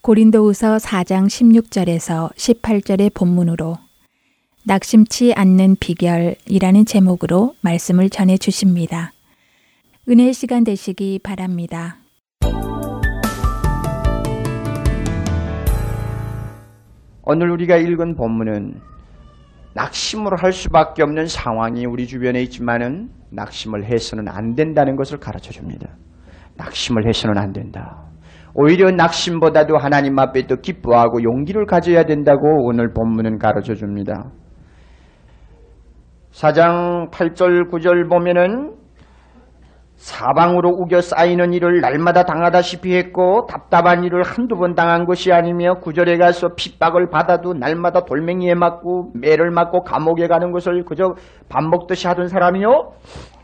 고린도후서 0.03 0.77
4장 0.77 1.27
16절에서 1.27 2.33
18절의 2.33 3.13
본문으로 3.13 3.79
낙심치 4.65 5.35
않는 5.35 5.79
비결이라는 5.81 6.85
제목으로 6.85 7.57
말씀을 7.61 8.09
전해 8.09 8.39
주십니다. 8.39 9.13
은혜의 10.09 10.33
시간 10.33 10.63
되시기 10.63 11.19
바랍니다. 11.21 11.97
오늘 17.25 17.51
우리가 17.51 17.79
읽은 17.79 18.15
본문은 18.15 18.81
낙심을 19.75 20.37
할 20.37 20.53
수밖에 20.53 21.03
없는 21.03 21.27
상황이 21.27 21.85
우리 21.85 22.07
주변에 22.07 22.41
있지만은 22.43 23.22
낙심을 23.33 23.85
해서는 23.85 24.29
안 24.29 24.55
된다는 24.55 24.97
것을 24.97 25.19
가르쳐 25.19 25.51
줍니다. 25.51 25.89
낙심을 26.57 27.07
해서는 27.07 27.39
안 27.39 27.53
된다. 27.53 28.05
오히려 28.55 28.91
낙심보다도 28.91 29.79
하나님 29.79 30.19
앞에 30.19 30.47
더 30.47 30.57
기뻐하고 30.57 31.23
용기를 31.23 31.65
가져야 31.67 32.05
된다고 32.05 32.67
오늘 32.67 32.93
본문은 32.93 33.39
가르쳐 33.39 33.75
줍니다. 33.75 34.31
4장 36.33 37.11
8절 37.11 37.71
9절 37.71 38.11
보면은 38.11 38.82
사방으로 40.03 40.69
우겨 40.69 41.01
쌓이는 41.01 41.53
일을 41.53 41.81
날마다 41.81 42.25
당하다시피 42.25 42.93
했고 42.97 43.47
답답한 43.47 44.03
일을 44.03 44.25
한두 44.25 44.57
번 44.57 44.75
당한 44.75 45.05
것이 45.05 45.33
아니며 45.33 45.75
구절에 45.75 46.17
가서 46.17 46.57
핍박을 46.57 47.09
받아도 47.09 47.55
날마다 47.55 48.05
돌멩이에 48.05 48.55
맞고 48.57 49.13
매를 49.15 49.53
맞고 49.53 49.85
감옥에 49.85 50.27
가는 50.27 50.51
것을 50.51 50.83
그저 50.85 51.15
밥 51.49 51.63
먹듯이 51.63 52.09
하던 52.09 52.27
사람이요 52.27 52.95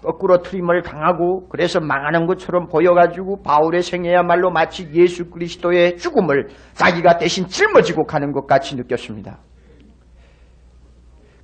거꾸로 0.03 0.43
트림을 0.43 0.83
당하고 0.83 1.47
그래서 1.49 1.79
망하는 1.79 2.27
것처럼 2.27 2.67
보여가지고 2.67 3.43
바울의 3.43 3.83
생애야말로 3.83 4.51
마치 4.51 4.91
예수 4.95 5.31
그리스도의 5.31 5.97
죽음을 5.97 6.49
자기가 6.73 7.19
대신 7.19 7.47
짊어지고 7.47 8.05
가는 8.07 8.33
것 8.33 8.49
같이 8.49 8.75
느꼈습니다. 8.75 9.39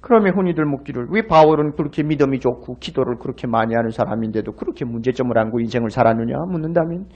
그러면 0.05 0.35
흔히들 0.37 0.67
묻기를 0.67 1.07
왜 1.09 1.27
바울은 1.27 1.73
그렇게 1.77 2.03
믿음이 2.03 2.39
좋고 2.39 2.77
기도를 2.79 3.17
그렇게 3.17 3.47
많이 3.47 3.75
하는 3.75 3.91
사람인데도 3.91 4.53
그렇게 4.53 4.85
문제점을 4.85 5.37
안고 5.37 5.61
인생을 5.61 5.89
살았느냐 5.89 6.37
묻는다면 6.47 7.07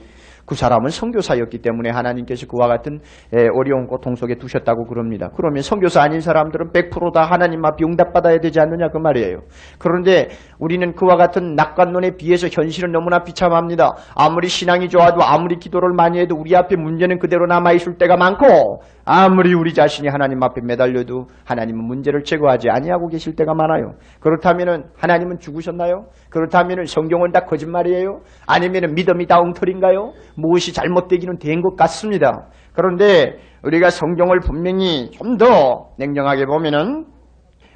그 0.49 0.55
사람은 0.55 0.89
선교사였기 0.89 1.59
때문에 1.59 1.91
하나님께서 1.91 2.47
그와 2.47 2.67
같은 2.67 3.01
에, 3.31 3.47
어려운 3.53 3.85
고통 3.85 4.15
속에 4.15 4.33
두셨다고 4.35 4.87
그럽니다. 4.87 5.29
그러면 5.37 5.61
선교사 5.61 6.01
아닌 6.01 6.21
사람들은 6.21 6.71
100%다 6.71 7.21
하나님 7.21 7.63
앞에 7.63 7.85
응답받아야 7.85 8.39
되지 8.39 8.59
않느냐 8.59 8.89
그 8.89 8.97
말이에요. 8.97 9.41
그런데 9.77 10.29
우리는 10.57 10.95
그와 10.95 11.17
같은 11.17 11.53
낙관론에 11.53 12.17
비해서 12.17 12.47
현실은 12.47 12.91
너무나 12.91 13.19
비참합니다. 13.23 13.93
아무리 14.15 14.47
신앙이 14.47 14.89
좋아도 14.89 15.21
아무리 15.21 15.57
기도를 15.57 15.93
많이 15.93 16.19
해도 16.19 16.35
우리 16.35 16.55
앞에 16.55 16.75
문제는 16.77 17.19
그대로 17.19 17.45
남아있을 17.45 17.99
때가 17.99 18.17
많고 18.17 18.81
아무리 19.05 19.53
우리 19.53 19.73
자신이 19.73 20.07
하나님 20.07 20.41
앞에 20.43 20.61
매달려도 20.63 21.27
하나님은 21.45 21.83
문제를 21.85 22.23
제거하지 22.23 22.69
아니하고 22.69 23.07
계실 23.07 23.35
때가 23.35 23.53
많아요. 23.53 23.93
그렇다면 24.19 24.89
하나님은 24.97 25.39
죽으셨나요? 25.39 26.07
그렇다면 26.29 26.85
성경은 26.85 27.31
다 27.31 27.41
거짓말이에요? 27.41 28.21
아니면 28.47 28.93
믿음이 28.95 29.27
다 29.27 29.39
엉터리인가요? 29.39 30.13
무엇이 30.41 30.73
잘못되기는 30.73 31.37
된 31.39 31.61
것 31.61 31.75
같습니다. 31.75 32.47
그런데 32.73 33.37
우리가 33.63 33.89
성경을 33.89 34.39
분명히 34.39 35.11
좀 35.11 35.37
더 35.37 35.89
냉정하게 35.97 36.45
보면은 36.45 37.05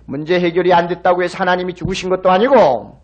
문제 0.05 0.39
해결이 0.39 0.73
안 0.73 0.87
됐다고 0.87 1.23
해서 1.23 1.37
하나님이 1.39 1.73
죽으신 1.73 2.09
것도 2.09 2.29
아니고 2.31 2.97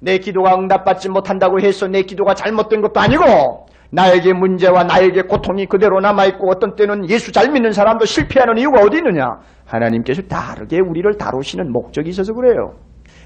내 0.00 0.18
기도가 0.18 0.54
응답받지 0.56 1.08
못한다고 1.08 1.60
해서 1.60 1.86
내 1.88 2.02
기도가 2.02 2.34
잘못된 2.34 2.80
것도 2.82 3.00
아니고 3.00 3.66
나에게 3.90 4.32
문제와 4.32 4.84
나에게 4.84 5.22
고통이 5.22 5.66
그대로 5.66 6.00
남아있고 6.00 6.50
어떤 6.50 6.74
때는 6.74 7.08
예수 7.08 7.30
잘 7.32 7.50
믿는 7.50 7.70
사람도 7.72 8.04
실패하는 8.04 8.58
이유가 8.58 8.82
어디 8.82 8.98
있느냐? 8.98 9.38
하나님께서 9.64 10.22
다르게 10.22 10.80
우리를 10.80 11.16
다루시는 11.16 11.72
목적이 11.72 12.10
있어서 12.10 12.32
그래요. 12.34 12.74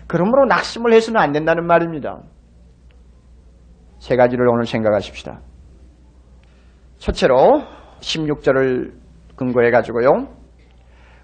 그러므로 0.06 0.44
낙심을 0.46 0.92
해서는 0.92 1.20
안 1.20 1.32
된다는 1.32 1.66
말입니다. 1.66 2.18
세 3.98 4.16
가지를 4.16 4.46
오늘 4.48 4.66
생각하십시다 4.66 5.40
첫째로 7.00 7.62
16절을 8.00 8.92
근거해 9.34 9.70
가지고요 9.70 10.28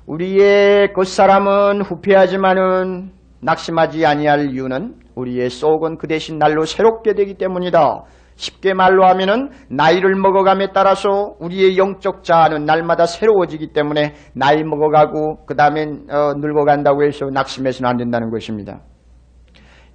우리의 0.06 0.92
겉사람은 0.94 1.82
후패하지만은 1.82 3.12
낙심하지 3.42 4.06
아니할 4.06 4.50
이유는 4.52 4.94
우리의 5.14 5.50
속은 5.50 5.98
그 5.98 6.06
대신 6.06 6.38
날로 6.38 6.64
새롭게 6.64 7.14
되기 7.14 7.34
때문이다. 7.34 8.04
쉽게 8.36 8.74
말로 8.74 9.04
하면은 9.06 9.50
나이를 9.70 10.14
먹어감에 10.14 10.68
따라서 10.72 11.34
우리의 11.40 11.78
영적 11.78 12.22
자아는 12.22 12.64
날마다 12.64 13.06
새로워지기 13.06 13.72
때문에 13.72 14.14
나이 14.34 14.62
먹어가고 14.62 15.46
그 15.46 15.56
다음엔 15.56 16.06
어, 16.10 16.34
늙어간다고 16.34 17.04
해서 17.04 17.26
낙심해서는 17.32 17.90
안 17.90 17.96
된다는 17.96 18.30
것입니다. 18.30 18.80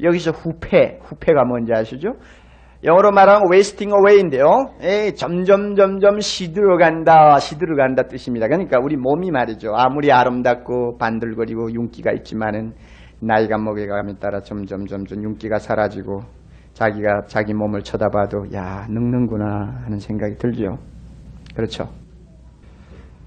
여기서 0.02 0.32
후패, 0.32 1.00
후패가 1.04 1.46
뭔지 1.46 1.72
아시죠? 1.74 2.14
영어로 2.84 3.12
말하면 3.12 3.44
wasting 3.52 3.94
away인데요. 3.94 4.74
에이, 4.82 5.14
점점 5.14 5.76
점점 5.76 6.20
시들어간다, 6.20 7.38
시들어간다 7.38 8.04
뜻입니다. 8.04 8.48
그러니까 8.48 8.80
우리 8.82 8.98
몸이 8.98 9.30
말이죠. 9.30 9.74
아무리 9.76 10.12
아름답고 10.12 10.98
반들거리고 10.98 11.74
윤기가 11.74 12.12
있지만은 12.14 12.74
나이가 13.20 13.60
먹어감에 13.60 14.14
따라 14.20 14.40
점점 14.42 14.88
점점 14.88 15.24
윤기가 15.24 15.60
사라지고 15.60 16.22
자기가 16.74 17.26
자기 17.28 17.54
몸을 17.54 17.84
쳐다봐도 17.84 18.46
야 18.56 18.88
늙는구나 18.90 19.82
하는 19.84 20.00
생각이 20.00 20.38
들죠. 20.38 20.80
그렇죠. 21.56 21.88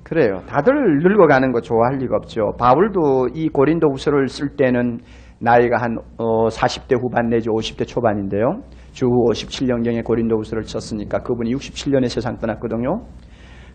그래요. 0.03 0.41
다들 0.49 0.75
늙어가는 1.01 1.53
거 1.53 1.61
좋아할 1.61 1.99
리가 1.99 2.17
없죠. 2.17 2.55
바울도 2.59 3.29
이 3.35 3.49
고린도 3.49 3.89
후서를 3.93 4.29
쓸 4.29 4.57
때는 4.57 4.99
나이가 5.39 5.81
한 5.81 5.97
어, 6.19 6.49
40대 6.49 7.01
후반 7.01 7.29
내지 7.29 7.49
50대 7.49 7.87
초반인데요. 7.87 8.63
주 8.95 9.07
57년경에 9.07 10.05
고린도 10.05 10.39
후서를 10.39 10.65
썼으니까 10.65 11.19
그분이 11.19 11.53
67년에 11.53 12.09
세상 12.09 12.39
떠났거든요. 12.39 13.05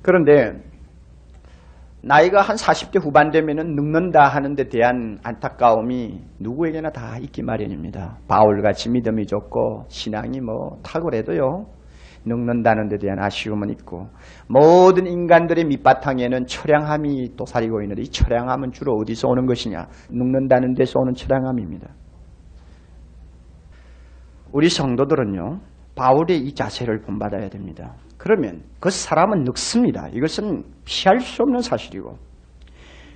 그런데 0.01 0.53
나이가 2.01 2.41
한 2.41 2.55
40대 2.55 3.03
후반 3.03 3.29
되면은 3.29 3.75
늙는다 3.75 4.23
하는 4.23 4.55
데 4.55 4.69
대한 4.69 5.19
안타까움이 5.21 6.21
누구에게나 6.39 6.91
다 6.91 7.17
있기 7.17 7.43
마련입니다. 7.43 8.19
바울같이 8.29 8.89
믿음이 8.89 9.27
좋고 9.27 9.87
신앙이 9.89 10.39
뭐 10.39 10.79
탁월해도요. 10.83 11.65
늙는다는 12.25 12.87
데 12.87 12.97
대한 12.97 13.19
아쉬움은 13.19 13.69
있고 13.71 14.07
모든 14.47 15.07
인간들의 15.07 15.65
밑바탕에는 15.65 16.45
처량함이 16.45 17.35
또 17.37 17.45
사리고 17.45 17.81
있는데 17.81 18.03
이 18.03 18.05
처량함은 18.05 18.71
주로 18.71 18.93
어디서 18.95 19.27
오는 19.27 19.45
것이냐 19.45 19.87
늙는다는 20.11 20.75
데서 20.75 20.99
오는 20.99 21.13
처량함입니다. 21.13 21.87
우리 24.51 24.69
성도들은요 24.69 25.59
바울의 25.95 26.39
이 26.39 26.53
자세를 26.53 27.01
본받아야 27.01 27.49
됩니다. 27.49 27.95
그러면 28.17 28.63
그 28.79 28.89
사람은 28.89 29.43
늙습니다. 29.43 30.07
이것은 30.09 30.63
피할 30.85 31.19
수 31.19 31.41
없는 31.43 31.61
사실이고 31.61 32.17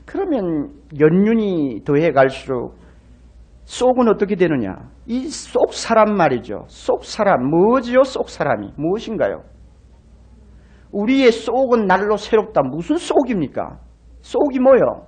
그러면 0.06 0.74
연륜이 1.00 1.82
더해 1.86 2.12
갈수록 2.12 2.76
속은 3.66 4.10
어떻게 4.10 4.36
되느냐? 4.36 4.76
이 5.08 5.30
속 5.30 5.74
사람 5.74 6.16
말이죠. 6.16 6.66
속 6.68 7.06
사람 7.06 7.50
뭐지요? 7.50 8.04
속 8.04 8.30
사람이 8.30 8.74
무엇인가요? 8.78 9.44
우리의 10.92 11.32
속은 11.32 11.86
날로 11.88 12.18
새롭다. 12.18 12.62
무슨 12.62 12.98
속입니까? 12.98 13.80
속이 14.22 14.60
뭐요? 14.60 15.08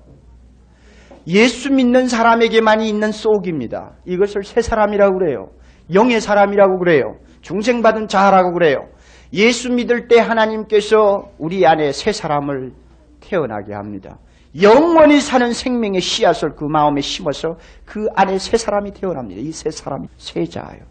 예수 1.28 1.72
믿는 1.74 2.08
사람에게만 2.08 2.82
있는 2.82 3.12
속입니다. 3.12 3.96
이것을 4.06 4.44
새 4.44 4.62
사람이라고 4.62 5.18
그래요. 5.18 5.50
영의 5.94 6.22
사람이라고 6.22 6.80
그래요. 6.80 7.16
중생받은 7.42 8.08
자라고 8.08 8.54
그래요. 8.54 8.88
예수 9.34 9.72
믿을 9.72 10.08
때 10.08 10.20
하나님께서 10.20 11.30
우리 11.38 11.66
안에 11.66 11.92
새 11.92 12.12
사람을 12.12 12.72
태어나게 13.20 13.74
합니다. 13.74 14.18
영원히 14.62 15.20
사는 15.20 15.52
생명의 15.52 16.00
씨앗을 16.00 16.56
그 16.56 16.64
마음에 16.64 17.02
심어서 17.02 17.58
그 17.86 18.08
안에 18.16 18.40
새 18.40 18.56
사람이 18.58 18.92
태어납니다. 18.94 19.42
이 19.42 19.52
새 19.52 19.70
사람이 19.70 20.08
새 20.18 20.46
자예요. 20.46 20.84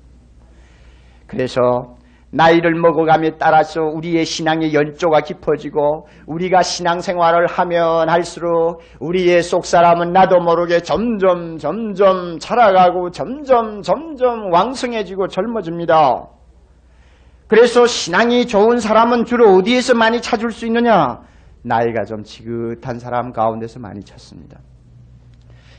그래서 1.26 1.96
나이를 2.34 2.74
먹어감에 2.74 3.36
따라서 3.38 3.80
우리의 3.80 4.24
신앙의 4.24 4.74
연조가 4.74 5.20
깊어지고 5.20 6.08
우리가 6.26 6.62
신앙생활을 6.62 7.46
하면 7.46 8.08
할수록 8.08 8.80
우리의 8.98 9.40
속사람은 9.40 10.12
나도 10.12 10.40
모르게 10.40 10.80
점점 10.80 11.58
점점 11.58 12.38
자라가고 12.40 13.10
점점 13.12 13.82
점점 13.82 14.52
왕성해지고 14.52 15.28
젊어집니다. 15.28 16.26
그래서 17.46 17.86
신앙이 17.86 18.46
좋은 18.46 18.78
사람은 18.78 19.26
주로 19.26 19.54
어디에서 19.54 19.94
많이 19.94 20.20
찾을 20.20 20.50
수 20.50 20.66
있느냐? 20.66 21.20
나이가 21.62 22.02
좀 22.04 22.24
지긋한 22.24 22.98
사람 22.98 23.30
가운데서 23.30 23.78
많이 23.78 24.02
찾습니다. 24.02 24.58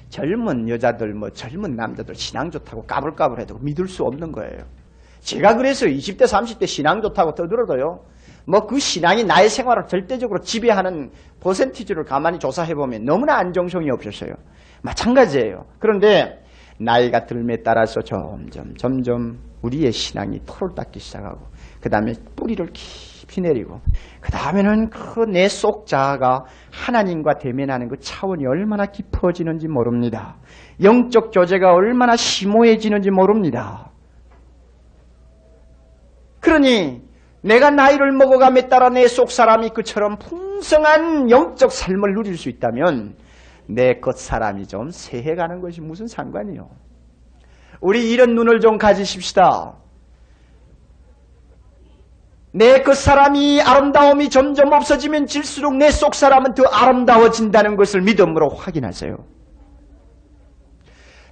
젊은 0.08 0.70
여자들, 0.70 1.14
뭐 1.16 1.30
젊은 1.32 1.76
남자들 1.76 2.16
신앙 2.16 2.50
좋다고 2.50 2.84
까불까불해도 2.84 3.58
믿을 3.60 3.88
수 3.88 4.04
없는 4.04 4.32
거예요. 4.32 4.85
제가 5.26 5.56
그래서 5.56 5.88
20대, 5.88 6.22
30대 6.24 6.68
신앙 6.68 7.02
좋다고 7.02 7.34
떠들어도요. 7.34 8.00
뭐 8.48 8.68
그 8.68 8.78
신앙이 8.80 9.24
나의 9.24 9.50
생활을 9.50 9.88
절대적으로 9.88 10.40
지배하는 10.42 11.10
퍼센티지를 11.42 12.04
가만히 12.04 12.38
조사해보면 12.38 13.04
너무나 13.04 13.38
안정성이 13.38 13.90
없었어요. 13.90 14.34
마찬가지예요. 14.84 15.66
그런데 15.80 16.44
나이가 16.80 17.26
들에 17.26 17.58
따라서 17.64 18.02
점점 18.02 18.76
점점 18.78 19.40
우리의 19.64 19.92
신앙이 19.92 20.42
털을 20.46 20.76
닦기 20.76 21.00
시작하고 21.00 21.40
그 21.82 21.90
다음에 21.90 22.14
뿌리를 22.36 22.64
깊이 22.74 23.42
내리고 23.42 23.82
그 24.22 24.32
다음에는 24.32 24.90
그 24.92 25.26
내 25.26 25.48
속 25.48 25.88
자아가 25.88 26.44
하나님과 26.72 27.40
대면하는 27.40 27.88
그 27.90 27.96
차원이 28.00 28.46
얼마나 28.46 28.86
깊어지는지 28.86 29.68
모릅니다. 29.68 30.38
영적 30.84 31.32
교제가 31.34 31.74
얼마나 31.74 32.16
심오해지는지 32.16 33.10
모릅니다. 33.10 33.90
그러니 36.46 37.02
내가 37.42 37.72
나이를 37.72 38.12
먹어감에 38.12 38.68
따라 38.68 38.90
내 38.90 39.08
속사람이 39.08 39.70
그처럼 39.70 40.18
풍성한 40.20 41.32
영적 41.32 41.72
삶을 41.72 42.14
누릴 42.14 42.38
수 42.38 42.50
있다면 42.50 43.16
내 43.68 44.00
겉사람이 44.00 44.68
좀 44.68 44.92
새해가는 44.92 45.60
것이 45.60 45.82
무슨 45.82 46.06
상관이요. 46.06 46.70
우리 47.82 48.12
이런 48.12 48.36
눈을 48.36 48.60
좀 48.60 48.78
가지십시다. 48.78 49.74
내 52.54 52.84
겉사람이 52.84 53.62
아름다움이 53.62 54.30
점점 54.30 54.72
없어지면 54.72 55.26
질수록 55.26 55.76
내 55.78 55.90
속사람은 55.90 56.54
더 56.54 56.64
아름다워진다는 56.64 57.76
것을 57.76 58.02
믿음으로 58.02 58.50
확인하세요. 58.50 59.18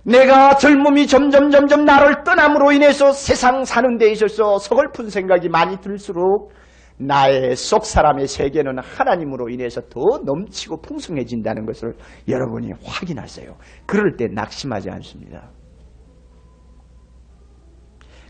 내가 0.06 0.56
젊음이 0.58 1.08
점점 1.08 1.50
점점 1.50 1.86
나를 1.86 2.24
떠남으로 2.24 2.74
인해서 2.74 3.14
세상 3.14 3.64
사는 3.64 3.98
데 3.98 4.12
있어서 4.12 4.60
서글픈 4.60 5.10
생각이 5.10 5.48
많이 5.48 5.78
들수록 5.78 6.52
나의 6.98 7.56
속 7.56 7.86
사람의 7.86 8.28
세계는 8.28 8.80
하나님으로 8.80 9.50
인해서 9.50 9.82
더 9.82 10.20
넘치고 10.26 10.82
풍성해진다는 10.82 11.66
것을 11.66 11.94
여러분이 12.28 12.72
확인하세요. 12.84 13.56
그럴 13.86 14.16
때 14.18 14.28
낙심하지 14.28 14.90
않습니다. 14.92 15.50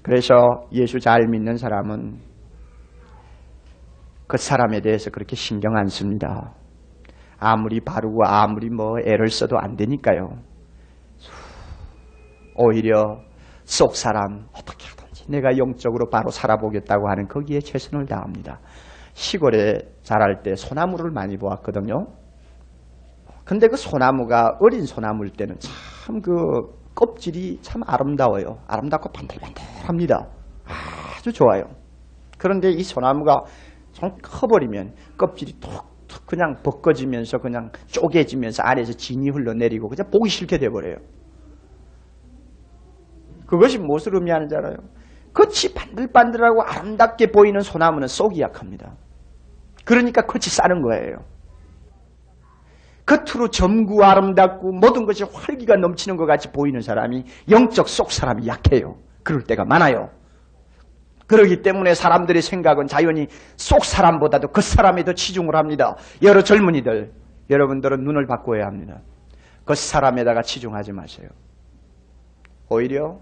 그래서 0.04 0.68
예수 0.74 1.00
잘 1.00 1.28
믿는 1.28 1.58
사람은 1.58 2.20
그 4.28 4.38
사람에 4.38 4.82
대해서 4.82 5.10
그렇게 5.10 5.36
신경 5.36 5.76
안 5.76 5.88
씁니다. 5.88 6.54
아무리 7.40 7.80
바르고 7.82 8.26
아무리 8.26 8.70
뭐 8.70 9.00
애를 9.00 9.30
써도 9.30 9.58
안 9.58 9.76
되니까요. 9.76 10.53
오히려 12.56 13.20
속 13.64 13.96
사람 13.96 14.48
어떻게 14.54 14.88
하든지 14.88 15.32
내가 15.32 15.58
영적으로 15.58 16.10
바로 16.10 16.30
살아보겠다고 16.30 17.10
하는 17.10 17.28
거기에 17.28 17.60
최선을 17.60 18.06
다합니다. 18.06 18.60
시골에 19.14 19.80
자랄 20.02 20.42
때 20.44 20.56
소나무를 20.56 21.12
많이 21.12 21.38
보았거든요. 21.38 22.08
근데 23.46 23.68
그 23.68 23.76
소나무가 23.78 24.58
어린 24.60 24.86
소나무일 24.86 25.32
때는 25.32 25.58
참 25.60 26.22
그 26.22 26.84
껍질이 26.96 27.60
참 27.62 27.82
아름다워요. 27.86 28.60
아름답고 28.68 29.10
반들반들합니다. 29.12 30.28
아주 31.18 31.34
좋아요. 31.34 31.64
그런데 32.38 32.70
이 32.70 32.84
소나무가 32.84 33.42
좀 33.94 34.12
커버리면 34.22 34.94
껍질이 35.18 35.54
툭툭 35.60 36.26
그냥 36.26 36.58
벗겨지면서 36.64 37.40
그냥 37.40 37.72
쪼개지면서 37.88 38.64
안에서 38.64 38.94
진이 38.94 39.30
흘러내리고 39.30 39.88
그냥 39.90 40.10
보기 40.12 40.30
싫게 40.30 40.58
돼버려요. 40.58 40.98
그것이 43.54 43.78
무엇을 43.78 44.16
의미하는지 44.16 44.56
알아요? 44.56 44.78
겉이 45.32 45.76
반들반들하고 45.76 46.64
아름답게 46.64 47.28
보이는 47.32 47.62
소나무는 47.62 48.08
속이 48.08 48.42
약합니다. 48.42 48.94
그러니까 49.86 50.24
겉이 50.24 50.46
싸는 50.46 50.82
거예요. 50.82 51.18
겉으로 53.06 53.50
점구 53.50 54.04
아름답고 54.04 54.72
모든 54.72 55.06
것이 55.06 55.24
활기가 55.24 55.76
넘치는 55.76 56.18
것 56.18 56.26
같이 56.26 56.52
보이는 56.52 56.82
사람이 56.82 57.26
영적 57.52 57.90
속 57.90 58.12
사람이 58.12 58.48
약해요. 58.48 58.98
그럴 59.22 59.44
때가 59.44 59.66
많아요. 59.66 60.10
그러기 61.28 61.62
때문에 61.62 61.94
사람들의 61.94 62.42
생각은 62.42 62.88
자연히 62.88 63.28
속 63.56 63.86
사람보다도 63.86 64.48
그 64.48 64.62
사람에 64.62 65.04
더 65.04 65.14
치중을 65.14 65.56
합니다. 65.56 65.96
여러 66.24 66.42
젊은이들, 66.42 67.12
여러분들은 67.52 68.04
눈을 68.04 68.26
바꿔야 68.26 68.66
합니다. 68.66 69.02
그 69.64 69.76
사람에다가 69.76 70.42
치중하지 70.42 70.92
마세요. 70.94 71.30
오히려 72.68 73.20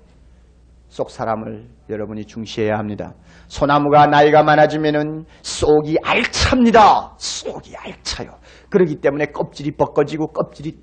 속 0.92 1.10
사람을 1.10 1.70
여러분이 1.90 2.26
중시해야 2.26 2.78
합니다. 2.78 3.14
소나무가 3.48 4.08
나이가 4.08 4.44
많아지면은 4.44 5.24
쏙이 5.42 5.96
알찹니다. 6.04 7.14
쏙이 7.18 7.78
알차요. 7.78 8.32
그렇기 8.70 9.00
때문에 9.00 9.28
껍질이 9.28 9.78
벗겨지고 9.78 10.34
껍질이 10.34 10.82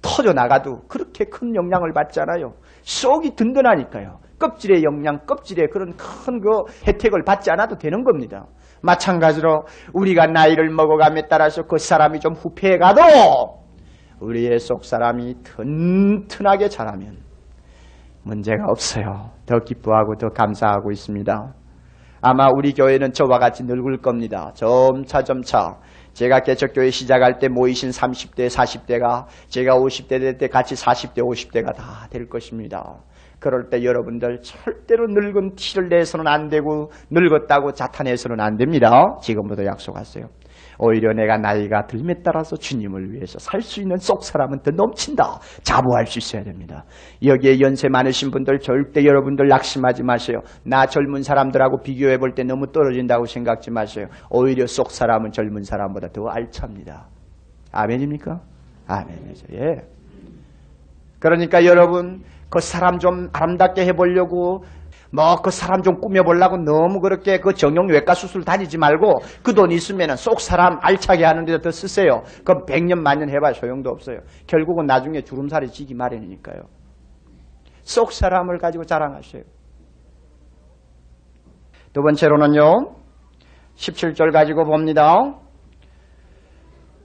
터져 0.00 0.32
나가도 0.32 0.84
그렇게 0.88 1.26
큰 1.26 1.54
영향을 1.54 1.92
받잖아요. 1.92 2.54
쏙이 2.80 3.36
든든하니까요. 3.36 4.20
껍질의 4.38 4.84
영양, 4.84 5.18
껍질의 5.26 5.68
그런 5.70 5.94
큰 5.98 6.40
그 6.40 6.62
혜택을 6.88 7.22
받지 7.22 7.50
않아도 7.50 7.76
되는 7.76 8.02
겁니다. 8.04 8.46
마찬가지로 8.80 9.64
우리가 9.92 10.28
나이를 10.28 10.70
먹어감에 10.70 11.28
따라서 11.28 11.64
그 11.64 11.76
사람이 11.76 12.20
좀 12.20 12.32
후패해가도 12.32 13.02
우리의 14.20 14.58
속 14.58 14.82
사람이 14.86 15.42
튼튼하게 15.42 16.70
자라면 16.70 17.29
문제가 18.22 18.64
없어요. 18.68 19.30
더 19.46 19.58
기뻐하고 19.58 20.16
더 20.16 20.28
감사하고 20.28 20.90
있습니다. 20.90 21.54
아마 22.22 22.48
우리 22.54 22.72
교회는 22.74 23.12
저와 23.12 23.38
같이 23.38 23.64
늙을 23.64 23.98
겁니다. 23.98 24.52
점차 24.54 25.22
점차 25.22 25.78
제가 26.12 26.40
개척교회 26.40 26.90
시작할 26.90 27.38
때 27.38 27.48
모이신 27.48 27.90
30대, 27.90 28.48
40대가 28.48 29.24
제가 29.48 29.76
50대 29.76 30.20
될 30.20 30.36
때 30.36 30.48
같이 30.48 30.74
40대, 30.74 31.18
50대가 31.22 31.74
다 31.74 32.08
될 32.10 32.28
것입니다. 32.28 32.98
그럴 33.38 33.70
때 33.70 33.82
여러분들 33.82 34.40
절대로 34.42 35.06
늙은 35.08 35.54
티를 35.56 35.88
내서는 35.88 36.26
안 36.26 36.48
되고 36.48 36.90
늙었다고 37.10 37.72
자탄해서는 37.72 38.38
안 38.38 38.56
됩니다. 38.58 38.90
지금부터 39.22 39.64
약속하세요. 39.64 40.26
오히려 40.82 41.12
내가 41.12 41.36
나이가 41.36 41.86
들에 41.86 42.14
따라서 42.24 42.56
주님을 42.56 43.12
위해서 43.12 43.38
살 43.38 43.60
수 43.60 43.80
있는 43.82 43.98
속 43.98 44.24
사람은 44.24 44.60
더 44.62 44.70
넘친다. 44.70 45.38
자부할 45.62 46.06
수 46.06 46.18
있어야 46.18 46.42
됩니다. 46.42 46.84
여기에 47.22 47.60
연세 47.60 47.88
많으신 47.88 48.30
분들 48.30 48.60
절대 48.60 49.04
여러분들 49.04 49.46
낙심하지 49.48 50.02
마세요. 50.02 50.38
나 50.64 50.86
젊은 50.86 51.22
사람들하고 51.22 51.82
비교해 51.82 52.16
볼 52.16 52.34
때 52.34 52.42
너무 52.44 52.66
떨어진다고 52.72 53.26
생각지 53.26 53.70
마세요. 53.70 54.06
오히려 54.30 54.66
속 54.66 54.90
사람은 54.90 55.32
젊은 55.32 55.62
사람보다 55.62 56.08
더 56.08 56.26
알찹니다. 56.28 57.06
아멘입니까? 57.72 58.40
아멘이죠. 58.86 59.46
예. 59.52 59.76
그러니까 61.18 61.66
여러분 61.66 62.22
그 62.48 62.60
사람 62.60 62.98
좀 62.98 63.28
아름답게 63.32 63.84
해보려고 63.86 64.64
뭐 65.12 65.36
그 65.42 65.50
사람 65.50 65.82
좀 65.82 66.00
꾸며보려고 66.00 66.56
너무 66.58 67.00
그렇게 67.00 67.38
그 67.40 67.52
정형 67.54 67.88
외과 67.88 68.14
수술 68.14 68.44
다니지 68.44 68.78
말고 68.78 69.20
그 69.42 69.54
돈 69.54 69.70
있으면 69.72 70.16
쏙 70.16 70.40
사람 70.40 70.78
알차게 70.80 71.24
하는 71.24 71.44
데다 71.44 71.58
더 71.62 71.70
쓰세요. 71.70 72.22
그럼 72.44 72.64
100년 72.66 73.00
만년 73.00 73.28
해봐야 73.28 73.52
소용도 73.52 73.90
없어요. 73.90 74.20
결국은 74.46 74.86
나중에 74.86 75.22
주름살이 75.22 75.68
지기 75.68 75.94
마련이니까요. 75.94 76.62
쏙 77.82 78.12
사람을 78.12 78.58
가지고 78.58 78.84
자랑하세요. 78.84 79.42
두 81.92 82.02
번째로는요. 82.02 82.94
17절 83.74 84.32
가지고 84.32 84.64
봅니다. 84.64 85.34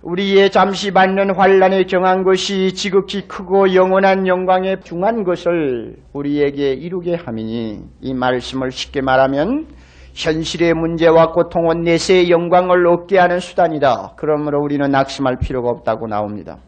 우리의 0.06 0.51
잠시 0.51 0.91
받는 0.91 1.36
환란에 1.36 1.88
정한 1.88 2.24
것이 2.24 2.76
지극히 2.76 3.28
크고 3.28 3.74
영원한 3.74 4.28
영광에 4.28 4.82
중한 4.82 5.24
것을 5.24 5.95
우리에게 6.14 6.74
이루게 6.74 7.16
함이니 7.16 7.80
이 8.01 8.14
말씀을 8.14 8.70
쉽게 8.70 9.01
말하면 9.01 9.66
현실의 10.14 10.76
문제와 10.76 11.32
고통은 11.32 11.82
내세의 11.82 12.30
영광을 12.30 12.86
얻게 12.86 13.18
하는 13.18 13.39
수단이다. 13.39 14.14
그러므로 14.16 14.62
우리는 14.62 14.88
낙심할 14.91 15.39
필요가 15.39 15.72
없다고 15.72 16.06
나옵니다. 16.06 16.60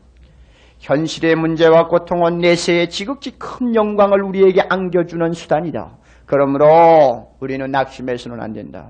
현실의 0.79 1.35
문제와 1.35 1.89
고통은 1.89 2.39
내세의 2.39 2.89
지극히 2.89 3.37
큰 3.37 3.75
영광을 3.75 4.23
우리에게 4.23 4.61
안겨주는 4.67 5.33
수단이다. 5.33 5.91
그러므로 6.25 7.27
우리는 7.39 7.69
낙심해서는 7.69 8.41
안 8.41 8.53
된다. 8.53 8.89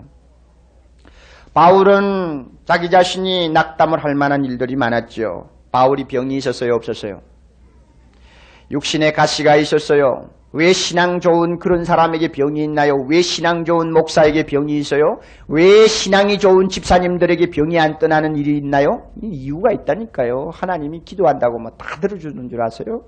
바울은 1.57 2.49
자기 2.65 2.91
자신이 2.91 3.49
낙담을 3.49 4.03
할 4.03 4.13
만한 4.13 4.45
일들이 4.45 4.75
많았죠. 4.75 5.49
바울이 5.71 6.03
병이 6.03 6.37
있었어요, 6.37 6.75
없었어요? 6.75 7.21
육신의 8.69 9.13
가시가 9.13 9.55
있었어요. 9.55 10.29
왜 10.53 10.71
신앙 10.71 11.19
좋은 11.19 11.57
그런 11.57 11.83
사람에게 11.83 12.27
병이 12.27 12.63
있나요? 12.63 12.93
왜 13.09 13.21
신앙 13.23 13.63
좋은 13.65 13.91
목사에게 13.91 14.43
병이 14.45 14.77
있어요? 14.77 15.17
왜 15.47 15.87
신앙이 15.87 16.37
좋은 16.37 16.69
집사님들에게 16.69 17.49
병이 17.49 17.79
안 17.79 17.97
떠나는 17.97 18.35
일이 18.35 18.55
있나요? 18.57 19.09
이유가 19.23 19.71
있다니까요. 19.71 20.51
하나님이 20.53 21.01
기도한다고 21.05 21.57
뭐 21.57 21.71
다 21.75 21.99
들어주는 21.99 22.49
줄 22.49 22.61
아세요? 22.61 23.01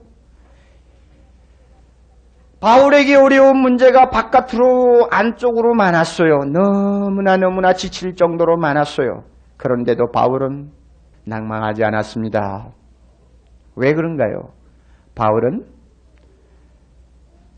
바울에게 2.62 3.16
어려운 3.16 3.58
문제가 3.58 4.10
바깥으로 4.10 5.08
안쪽으로 5.10 5.76
많았어요. 5.76 6.40
너무나 6.52 7.38
너무나 7.38 7.72
지칠 7.74 8.16
정도로 8.16 8.58
많았어요. 8.58 9.24
그런데도 9.56 10.12
바울은 10.12 10.72
낭망하지 11.26 11.86
않았습니다. 11.86 12.70
왜 13.78 13.94
그런가요? 13.94 14.50
바울은 15.16 15.68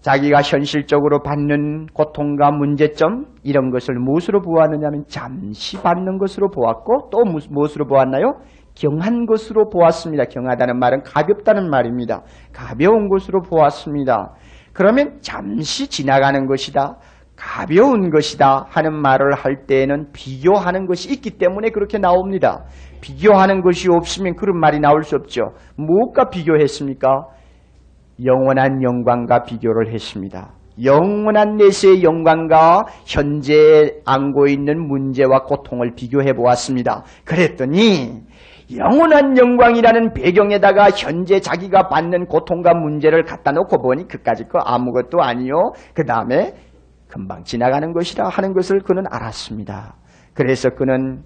자기가 0.01 0.41
현실적으로 0.41 1.21
받는 1.21 1.87
고통과 1.93 2.51
문제점 2.51 3.25
이런 3.43 3.71
것을 3.71 3.95
무엇으로 3.99 4.41
보았느냐면 4.41 5.05
잠시 5.07 5.81
받는 5.81 6.17
것으로 6.17 6.49
보았고 6.49 7.09
또 7.11 7.23
무엇으로 7.49 7.85
보았나요? 7.85 8.39
경한 8.75 9.25
것으로 9.25 9.69
보았습니다. 9.69 10.25
경하다는 10.25 10.79
말은 10.79 11.03
가볍다는 11.03 11.69
말입니다. 11.69 12.21
가벼운 12.53 13.09
것으로 13.09 13.41
보았습니다. 13.41 14.33
그러면 14.74 15.19
잠시 15.22 15.88
지나가는 15.88 16.47
것이다. 16.47 16.97
가벼운 17.36 18.11
것이다 18.11 18.67
하는 18.69 18.93
말을 18.93 19.34
할 19.34 19.65
때에는 19.65 20.11
비교하는 20.13 20.86
것이 20.86 21.11
있기 21.11 21.32
때문에 21.38 21.69
그렇게 21.69 21.97
나옵니다. 21.97 22.65
비교하는 23.01 23.61
것이 23.61 23.89
없으면 23.89 24.36
그런 24.36 24.59
말이 24.59 24.80
나올 24.80 25.03
수 25.03 25.15
없죠. 25.15 25.53
무엇과 25.76 26.30
비교했습니까? 26.30 27.26
영원한 28.24 28.84
영광과 28.84 29.41
비교를 29.43 29.91
했습니다. 29.91 30.53
영원한 30.84 31.57
내세의 31.57 32.03
영광과 32.03 32.84
현재 33.05 33.91
안고 34.05 34.47
있는 34.47 34.88
문제와 34.88 35.43
고통을 35.43 35.93
비교해 35.95 36.34
보았습니다. 36.34 37.03
그랬더니 37.26 38.22
영원한 38.78 39.38
영광이라는 39.38 40.13
배경에다가 40.13 40.89
현재 40.91 41.39
자기가 41.39 41.89
받는 41.89 42.26
고통과 42.28 42.74
문제를 42.74 43.24
갖다 43.24 43.51
놓고 43.51 43.82
보니 43.82 44.07
그까짓 44.07 44.49
거 44.49 44.59
아무것도 44.59 45.22
아니요. 45.22 45.74
그 45.93 46.05
다음에 46.05 46.53
금방 47.07 47.43
지나가는 47.43 47.91
것이라 47.91 48.30
하는 48.30 48.53
것을 48.53 48.80
그는 48.80 49.03
알았습니다. 49.09 49.95
그래서 50.34 50.69
그는 50.69 51.24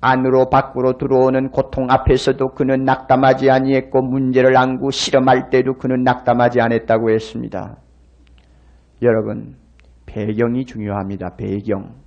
안으로 0.00 0.50
밖으로 0.50 0.98
들어오는 0.98 1.50
고통 1.50 1.86
앞에서도 1.88 2.48
그는 2.50 2.84
낙담하지 2.84 3.50
아니했고 3.50 4.02
문제를 4.02 4.56
안고 4.56 4.90
실험할 4.90 5.48
때도 5.48 5.74
그는 5.74 6.02
낙담하지 6.02 6.60
않았다고 6.60 7.10
했습니다. 7.10 7.76
여러분 9.00 9.54
배경이 10.06 10.64
중요합니다. 10.64 11.36
배경. 11.36 12.01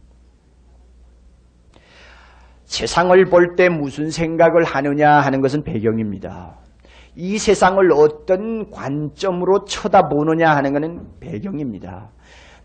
세상을 2.66 3.26
볼 3.26 3.56
때 3.56 3.70
무슨 3.70 4.10
생각을 4.12 4.64
하느냐 4.64 5.20
하는 5.20 5.42
것은 5.42 5.64
배경입니다. 5.64 6.58
이 7.16 7.38
세상을 7.38 7.92
어떤 7.94 8.70
관점으로 8.72 9.66
쳐다보느냐 9.66 10.56
하는 10.56 10.74
것은 10.74 11.08
배경입니다. 11.20 12.10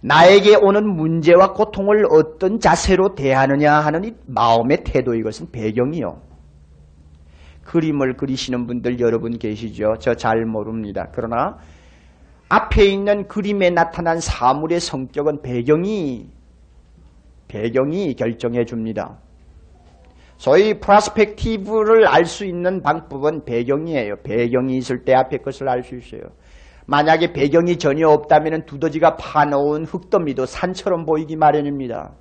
나에게 0.02 0.56
오는 0.56 0.88
문제와 0.88 1.52
고통을 1.52 2.06
어떤 2.10 2.58
자세로 2.58 3.14
대하느냐 3.14 3.74
하는 3.74 4.04
이 4.04 4.14
마음의 4.26 4.82
태도 4.84 5.14
이것은 5.14 5.50
배경이요. 5.52 6.22
그림을 7.64 8.16
그리시는 8.16 8.66
분들 8.66 8.98
여러분 8.98 9.38
계시죠? 9.38 9.96
저 10.00 10.14
잘 10.14 10.44
모릅니다. 10.46 11.08
그러나 11.12 11.58
앞에 12.48 12.86
있는 12.86 13.28
그림에 13.28 13.70
나타난 13.70 14.18
사물의 14.18 14.80
성격은 14.80 15.42
배경이 15.42 16.30
배경이 17.46 18.14
결정해 18.14 18.64
줍니다. 18.64 19.18
소위 20.40 20.80
프라스펙티브를 20.80 22.06
알 22.06 22.24
수 22.24 22.46
있는 22.46 22.80
방법은 22.80 23.44
배경이에요. 23.44 24.22
배경이 24.22 24.78
있을 24.78 25.04
때 25.04 25.12
앞에 25.12 25.36
것을 25.36 25.68
알 25.68 25.82
수 25.82 25.96
있어요. 25.96 26.22
만약에 26.86 27.34
배경이 27.34 27.76
전혀 27.76 28.08
없다면 28.08 28.64
두더지가 28.64 29.16
파놓은 29.16 29.84
흙더미도 29.84 30.46
산처럼 30.46 31.04
보이기 31.04 31.36
마련입니다. 31.36 32.14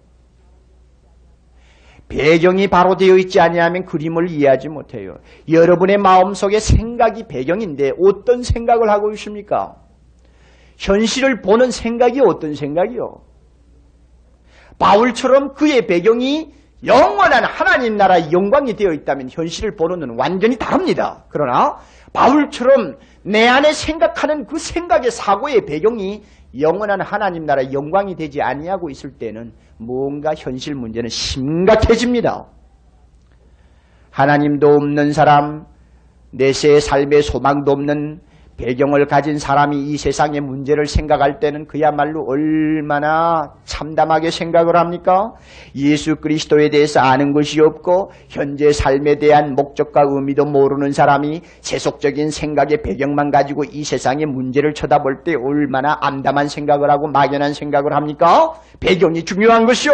배경이 2.10 2.68
바로 2.68 2.98
되어 2.98 3.16
있지 3.16 3.40
아니하면 3.40 3.86
그림을 3.86 4.30
이해하지 4.30 4.68
못해요. 4.68 5.16
여러분의 5.50 5.98
마음속에 5.98 6.60
생각이 6.60 7.24
배경인데 7.30 7.94
어떤 8.02 8.44
생각을 8.44 8.90
하고 8.90 9.12
있습니까? 9.14 9.78
현실을 10.78 11.40
보는 11.40 11.72
생각이 11.72 12.20
어떤 12.20 12.54
생각이요? 12.54 13.22
바울처럼 14.78 15.54
그의 15.54 15.88
배경이 15.88 16.59
영원한 16.86 17.44
하나님 17.44 17.98
나라의 17.98 18.32
영광이 18.32 18.76
되어 18.76 18.94
있다면 18.94 19.30
현실을 19.30 19.76
보는 19.76 20.00
눈은 20.00 20.16
완전히 20.18 20.58
다릅니다. 20.58 21.26
그러나 21.30 21.78
바울처럼 22.14 22.96
내 23.24 23.48
안에 23.48 23.74
생각하는 23.74 24.46
그 24.46 24.58
생각의 24.58 25.12
사고의 25.12 25.66
배경이 25.66 26.24
영원한 26.60 27.02
하나님 27.02 27.46
나라의 27.46 27.74
영광이 27.74 28.16
되지 28.16 28.42
아니하고 28.42 28.90
있을 28.90 29.12
때는 29.12 29.52
뭔가 29.78 30.34
현실 30.36 30.74
문제는 30.74 31.10
심각해집니다. 31.10 32.46
하나님도 34.12 34.68
없는 34.68 35.12
사람, 35.12 35.66
내세의 36.32 36.82
삶의 36.82 37.22
소망도 37.22 37.72
없는 37.72 38.22
배경을 38.60 39.08
가진 39.08 39.40
사람이 39.40 39.78
이 39.78 39.98
세상의 39.98 40.42
문제를 40.42 40.86
생각할 40.86 41.40
때는 41.40 41.66
그야말로 41.66 42.26
얼마나 42.28 43.54
참담하게 43.64 44.32
생각을 44.32 44.76
합니까? 44.76 45.32
예수 45.76 46.18
그리스도에 46.18 46.70
대해서 46.70 47.00
아는 47.00 47.32
것이 47.32 47.62
없고 47.62 48.12
현재 48.28 48.74
삶에 48.74 49.16
대한 49.16 49.56
목적과 49.56 50.02
의미도 50.06 50.44
모르는 50.44 50.92
사람이 50.92 51.42
세속적인 51.62 52.32
생각의 52.32 52.82
배경만 52.84 53.32
가지고 53.32 53.64
이 53.64 53.86
세상의 53.86 54.26
문제를 54.26 54.74
쳐다볼 54.74 55.24
때 55.24 55.36
얼마나 55.36 55.98
암담한 56.02 56.50
생각을 56.50 56.92
하고 56.92 57.08
막연한 57.08 57.54
생각을 57.54 57.94
합니까? 57.94 58.56
배경이 58.82 59.24
중요한 59.24 59.66
것이요. 59.66 59.94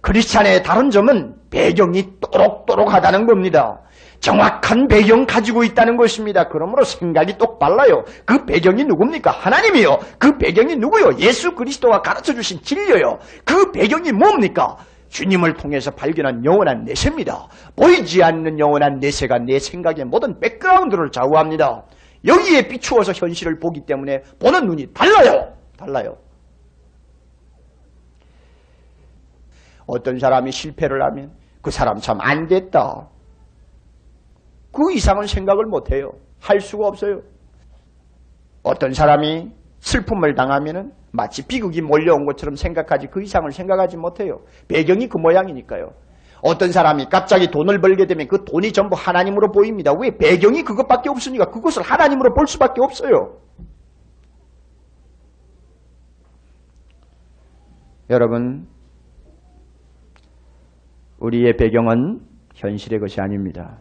크리스찬의 0.00 0.62
다른 0.62 0.90
점은 0.90 1.34
배경이 1.50 2.04
또록또록하다는 2.20 3.26
겁니다. 3.26 3.80
정확한 4.20 4.88
배경 4.88 5.26
가지고 5.26 5.64
있다는 5.64 5.96
것입니다. 5.96 6.48
그러므로 6.48 6.84
생각이 6.84 7.38
똑발라요. 7.38 8.04
그 8.24 8.44
배경이 8.44 8.84
누굽니까? 8.84 9.30
하나님이요. 9.30 9.98
그 10.18 10.36
배경이 10.38 10.76
누구요? 10.76 11.18
예수 11.18 11.54
그리스도가 11.54 12.02
가르쳐 12.02 12.34
주신 12.34 12.60
진리요. 12.62 13.18
그 13.44 13.70
배경이 13.70 14.12
뭡니까? 14.12 14.76
주님을 15.08 15.54
통해서 15.54 15.90
발견한 15.90 16.44
영원한 16.44 16.84
내세입니다. 16.84 17.46
보이지 17.76 18.22
않는 18.22 18.58
영원한 18.58 18.98
내세가 18.98 19.38
내 19.38 19.58
생각의 19.58 20.04
모든 20.04 20.38
백그라운드를 20.38 21.10
좌우합니다. 21.10 21.84
여기에 22.26 22.68
비추어서 22.68 23.12
현실을 23.12 23.58
보기 23.58 23.86
때문에 23.86 24.22
보는 24.40 24.66
눈이 24.66 24.92
달라요. 24.92 25.54
달라요. 25.78 26.16
어떤 29.86 30.18
사람이 30.18 30.50
실패를 30.52 31.02
하면 31.02 31.32
그 31.62 31.70
사람 31.70 31.96
참 31.96 32.18
안 32.20 32.46
됐다. 32.46 33.08
그 34.72 34.92
이상은 34.92 35.26
생각을 35.26 35.66
못해요. 35.66 36.12
할 36.40 36.60
수가 36.60 36.86
없어요. 36.86 37.20
어떤 38.62 38.92
사람이 38.92 39.50
슬픔을 39.80 40.34
당하면 40.34 40.92
마치 41.12 41.46
비극이 41.46 41.80
몰려온 41.82 42.26
것처럼 42.26 42.54
생각하지 42.54 43.08
그 43.08 43.22
이상을 43.22 43.50
생각하지 43.50 43.96
못해요. 43.96 44.40
배경이 44.68 45.08
그 45.08 45.18
모양이니까요. 45.18 45.90
어떤 46.42 46.70
사람이 46.70 47.06
갑자기 47.06 47.48
돈을 47.48 47.80
벌게 47.80 48.06
되면 48.06 48.28
그 48.28 48.44
돈이 48.44 48.72
전부 48.72 48.94
하나님으로 48.96 49.50
보입니다. 49.50 49.92
왜? 49.98 50.16
배경이 50.16 50.62
그것밖에 50.62 51.08
없으니까 51.08 51.46
그것을 51.46 51.82
하나님으로 51.82 52.34
볼 52.34 52.46
수밖에 52.46 52.80
없어요. 52.80 53.38
여러분, 58.10 58.66
우리의 61.18 61.56
배경은 61.56 62.20
현실의 62.54 63.00
것이 63.00 63.20
아닙니다. 63.20 63.78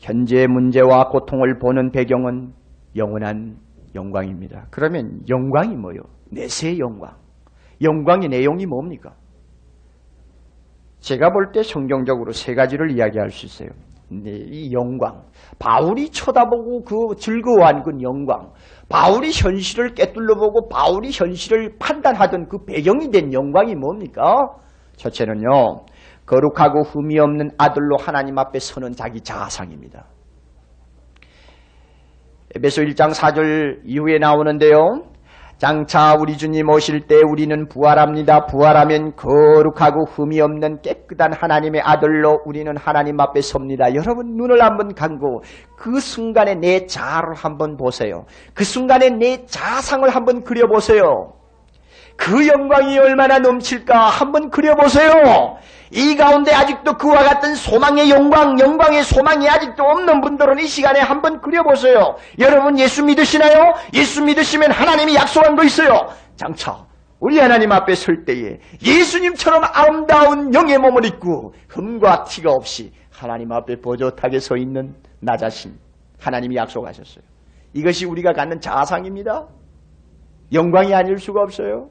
현재의 0.00 0.46
문제와 0.48 1.08
고통을 1.10 1.58
보는 1.58 1.90
배경은 1.92 2.52
영원한 2.96 3.56
영광입니다. 3.94 4.66
그러면 4.70 5.20
영광이 5.28 5.76
뭐요? 5.76 6.00
내세의 6.30 6.78
영광. 6.78 7.14
영광의 7.82 8.28
내용이 8.28 8.66
뭡니까? 8.66 9.12
제가 11.00 11.30
볼 11.32 11.52
때 11.52 11.62
성경적으로 11.62 12.32
세 12.32 12.54
가지를 12.54 12.90
이야기할 12.90 13.30
수 13.30 13.46
있어요. 13.46 13.70
네, 14.10 14.30
이 14.30 14.72
영광. 14.72 15.22
바울이 15.58 16.10
쳐다보고 16.10 16.82
그 16.84 17.16
즐거워한 17.16 17.82
그 17.82 17.92
영광. 18.02 18.50
바울이 18.88 19.30
현실을 19.32 19.94
깨뚫려보고 19.94 20.68
바울이 20.68 21.10
현실을 21.12 21.76
판단하던 21.78 22.48
그 22.48 22.64
배경이 22.64 23.10
된 23.10 23.32
영광이 23.32 23.74
뭡니까? 23.76 24.48
첫째는요. 24.96 25.84
거룩하고 26.30 26.84
흠이 26.84 27.18
없는 27.18 27.50
아들로 27.58 27.96
하나님 27.96 28.38
앞에 28.38 28.60
서는 28.60 28.92
자기 28.92 29.20
자상입니다. 29.20 30.06
에베소 32.54 32.82
1장 32.82 33.12
4절 33.12 33.80
이후에 33.84 34.18
나오는데요. 34.18 35.02
장차 35.58 36.14
우리 36.18 36.38
주님 36.38 36.70
오실 36.70 37.06
때 37.06 37.16
우리는 37.16 37.68
부활합니다. 37.68 38.46
부활하면 38.46 39.14
거룩하고 39.16 40.06
흠이 40.06 40.40
없는 40.40 40.80
깨끗한 40.82 41.32
하나님의 41.34 41.82
아들로 41.84 42.40
우리는 42.46 42.74
하나님 42.76 43.20
앞에 43.20 43.40
섭니다. 43.40 43.94
여러분 43.94 44.36
눈을 44.36 44.62
한번 44.62 44.94
감고 44.94 45.42
그 45.76 46.00
순간에 46.00 46.54
내 46.54 46.86
자아를 46.86 47.34
한번 47.34 47.76
보세요. 47.76 48.24
그 48.54 48.64
순간에 48.64 49.10
내 49.10 49.44
자상을 49.44 50.08
한번 50.08 50.44
그려보세요. 50.44 51.34
그 52.16 52.46
영광이 52.46 52.98
얼마나 52.98 53.38
넘칠까 53.38 54.08
한번 54.08 54.50
그려보세요. 54.50 55.58
이 55.90 56.16
가운데 56.16 56.52
아직도 56.52 56.96
그와 56.96 57.24
같은 57.24 57.54
소망의 57.54 58.10
영광, 58.10 58.58
영광의 58.58 59.02
소망이 59.02 59.48
아직도 59.48 59.82
없는 59.82 60.20
분들은 60.20 60.58
이 60.60 60.66
시간에 60.66 61.00
한번 61.00 61.40
그려보세요. 61.40 62.16
여러분 62.38 62.78
예수 62.78 63.04
믿으시나요? 63.04 63.74
예수 63.94 64.22
믿으시면 64.22 64.70
하나님이 64.70 65.16
약속한 65.16 65.56
거 65.56 65.64
있어요. 65.64 66.08
장차 66.36 66.86
우리 67.18 67.38
하나님 67.38 67.72
앞에 67.72 67.94
설 67.96 68.24
때에 68.24 68.60
예수님처럼 68.82 69.64
아름다운 69.64 70.54
영의 70.54 70.78
몸을 70.78 71.04
입고 71.04 71.54
흠과 71.68 72.24
티가 72.24 72.52
없이 72.52 72.92
하나님 73.10 73.52
앞에 73.52 73.80
보젓하게 73.80 74.38
서 74.38 74.56
있는 74.56 74.94
나 75.18 75.36
자신 75.36 75.76
하나님이 76.20 76.56
약속하셨어요. 76.56 77.24
이것이 77.74 78.06
우리가 78.06 78.32
갖는 78.32 78.60
자상입니다. 78.60 79.46
영광이 80.52 80.94
아닐 80.94 81.18
수가 81.18 81.42
없어요. 81.42 81.90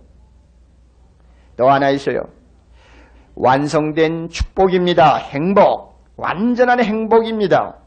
또 1.57 1.69
하나 1.69 1.89
있어요. 1.89 2.38
완성된 3.39 4.27
축복입니다. 4.27 5.15
행복. 5.15 5.95
완전한 6.17 6.83
행복입니다. 6.83 7.77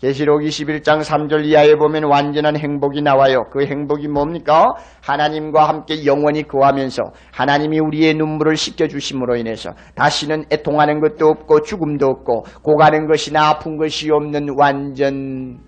계시록 0.00 0.42
21장 0.42 1.02
3절 1.02 1.44
이하에 1.46 1.74
보면 1.74 2.04
완전한 2.04 2.56
행복이 2.56 3.02
나와요. 3.02 3.46
그 3.50 3.64
행복이 3.64 4.06
뭡니까? 4.06 4.74
하나님과 5.02 5.68
함께 5.68 6.06
영원히 6.06 6.44
거하면서 6.44 7.02
하나님이 7.32 7.80
우리의 7.80 8.14
눈물을 8.14 8.56
씻겨주심으로 8.56 9.36
인해서 9.36 9.70
다시는 9.96 10.44
애통하는 10.52 11.00
것도 11.00 11.26
없고 11.26 11.62
죽음도 11.62 12.06
없고 12.06 12.44
고가는 12.62 13.08
것이나 13.08 13.48
아픈 13.48 13.76
것이 13.76 14.12
없는 14.12 14.54
완전 14.56 15.58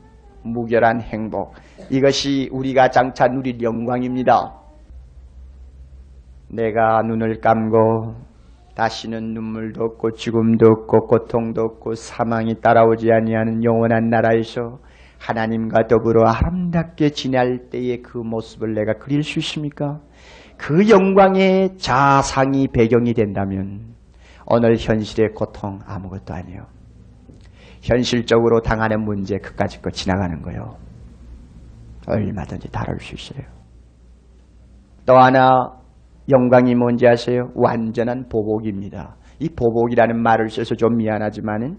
무결한 0.44 1.00
행복. 1.00 1.54
이것이 1.90 2.48
우리가 2.52 2.90
장차 2.90 3.26
누릴 3.26 3.60
영광입니다. 3.60 4.54
내가 6.48 7.02
눈을 7.02 7.40
감고 7.40 8.25
다시는 8.76 9.32
눈물도 9.32 9.82
없고 9.82 10.12
죽음도 10.12 10.66
없고 10.66 11.06
고통도 11.06 11.62
없고 11.62 11.94
사망이 11.94 12.60
따라오지 12.60 13.10
아니하는 13.10 13.64
영원한 13.64 14.10
나라에서 14.10 14.78
하나님과 15.18 15.86
더불어 15.88 16.28
아름답게 16.28 17.10
지낼 17.10 17.70
때의 17.70 18.02
그 18.02 18.18
모습을 18.18 18.74
내가 18.74 18.98
그릴 18.98 19.22
수 19.22 19.38
있습니까? 19.38 20.00
그 20.58 20.90
영광의 20.90 21.78
자상이 21.78 22.68
배경이 22.68 23.14
된다면 23.14 23.94
오늘 24.46 24.76
현실의 24.76 25.30
고통 25.34 25.78
아무것도 25.86 26.34
아니에요. 26.34 26.66
현실적으로 27.82 28.60
당하는 28.60 29.02
문제 29.02 29.38
그까짓 29.38 29.80
거 29.80 29.90
지나가는 29.90 30.42
거요. 30.42 30.76
얼마든지 32.06 32.70
다룰 32.70 33.00
수 33.00 33.14
있어요. 33.14 33.46
또 35.06 35.16
하나 35.16 35.85
영광이 36.28 36.74
뭔지 36.74 37.06
아세요? 37.06 37.50
완전한 37.54 38.28
보복입니다. 38.28 39.16
이 39.38 39.48
보복이라는 39.48 40.20
말을 40.22 40.48
써서 40.48 40.74
좀 40.74 40.96
미안하지만은 40.96 41.78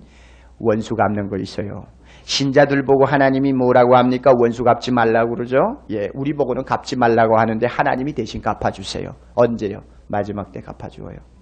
원수 0.60 0.95
갚는 0.95 1.30
거 1.30 1.38
있어요. 1.38 1.84
신자들 2.24 2.84
보고 2.84 3.06
하나님이 3.06 3.54
뭐라고 3.54 3.95
합니까? 3.95 4.34
원수 4.38 4.64
갚지 4.64 4.91
말라고 4.91 5.36
그러죠? 5.36 5.58
예, 5.91 6.10
우리 6.14 6.34
보고는 6.34 6.64
갚지 6.64 6.98
말라고 6.98 7.38
하는데 7.38 7.66
하나님이 7.68 8.14
대신 8.14 8.41
갚아주세요. 8.41 9.12
언제요? 9.36 9.80
마지막 10.08 10.52
때 10.52 10.62
갚아주어요. 10.62 11.37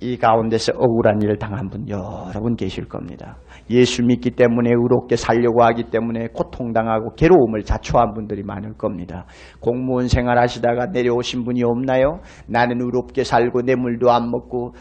이 0.00 0.16
가운데서 0.16 0.72
억울한 0.76 1.20
일을 1.22 1.38
당한 1.38 1.68
분 1.68 1.88
여러 1.88 2.40
분 2.40 2.54
계실 2.54 2.86
겁니다. 2.86 3.36
예수 3.68 4.04
믿기 4.04 4.30
때문에 4.30 4.70
의롭게 4.70 5.16
살려고 5.16 5.64
하기 5.64 5.90
때문에 5.90 6.28
고통당하고 6.32 7.14
괴로움을 7.14 7.64
자초한 7.64 8.14
분들이 8.14 8.42
많을 8.44 8.74
겁니다. 8.74 9.26
공무원 9.60 10.08
생활 10.08 10.38
하시다가 10.38 10.86
내려오신 10.86 11.44
분이 11.44 11.64
없나요? 11.64 12.20
나는 12.46 12.80
의롭게 12.80 13.24
살고 13.24 13.62
뇌물도 13.62 14.10
안 14.10 14.30
먹고 14.30 14.74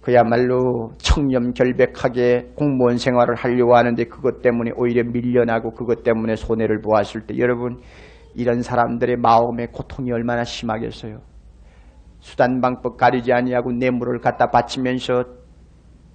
그야말로 0.00 0.92
청렴결백하게 0.98 2.52
공무원 2.54 2.98
생활을 2.98 3.34
하려고 3.34 3.74
하는데 3.74 4.04
그것 4.04 4.40
때문에 4.40 4.70
오히려 4.76 5.02
밀려나고 5.02 5.72
그것 5.72 6.04
때문에 6.04 6.36
손해를 6.36 6.80
보았을 6.80 7.22
때 7.26 7.36
여러분 7.38 7.80
이런 8.36 8.62
사람들의 8.62 9.16
마음의 9.16 9.72
고통이 9.72 10.12
얼마나 10.12 10.44
심하겠어요. 10.44 11.18
수단 12.20 12.60
방법 12.60 12.96
가리지 12.96 13.32
아니하고 13.32 13.72
뇌물을 13.72 14.20
갖다 14.20 14.50
바치면서 14.50 15.24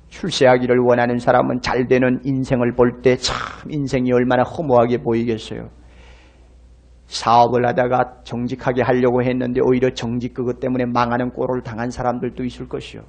출세하기를 0.09 0.79
원하는 0.79 1.17
사람은 1.19 1.61
잘 1.61 1.87
되는 1.87 2.19
인생을 2.23 2.73
볼 2.75 3.01
때 3.01 3.15
참 3.15 3.71
인생이 3.71 4.11
얼마나 4.11 4.43
허무하게 4.43 4.97
보이겠어요. 4.97 5.69
사업을 7.07 7.65
하다가 7.67 8.21
정직하게 8.23 8.83
하려고 8.83 9.21
했는데 9.23 9.59
오히려 9.63 9.89
정직 9.93 10.33
그것 10.33 10.59
때문에 10.59 10.85
망하는 10.85 11.29
꼴을 11.31 11.61
당한 11.61 11.89
사람들도 11.89 12.43
있을 12.43 12.67
것이요. 12.67 13.01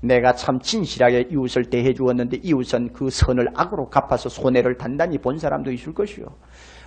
내가 0.00 0.32
참 0.32 0.58
진실하게 0.60 1.28
이웃을 1.32 1.64
대해 1.70 1.92
주었는데 1.92 2.38
이웃은 2.42 2.92
그 2.92 3.10
선을 3.10 3.48
악으로 3.54 3.88
갚아서 3.88 4.28
손해를 4.28 4.76
단단히 4.76 5.18
본 5.18 5.38
사람도 5.38 5.72
있을 5.72 5.92
것이요. 5.92 6.26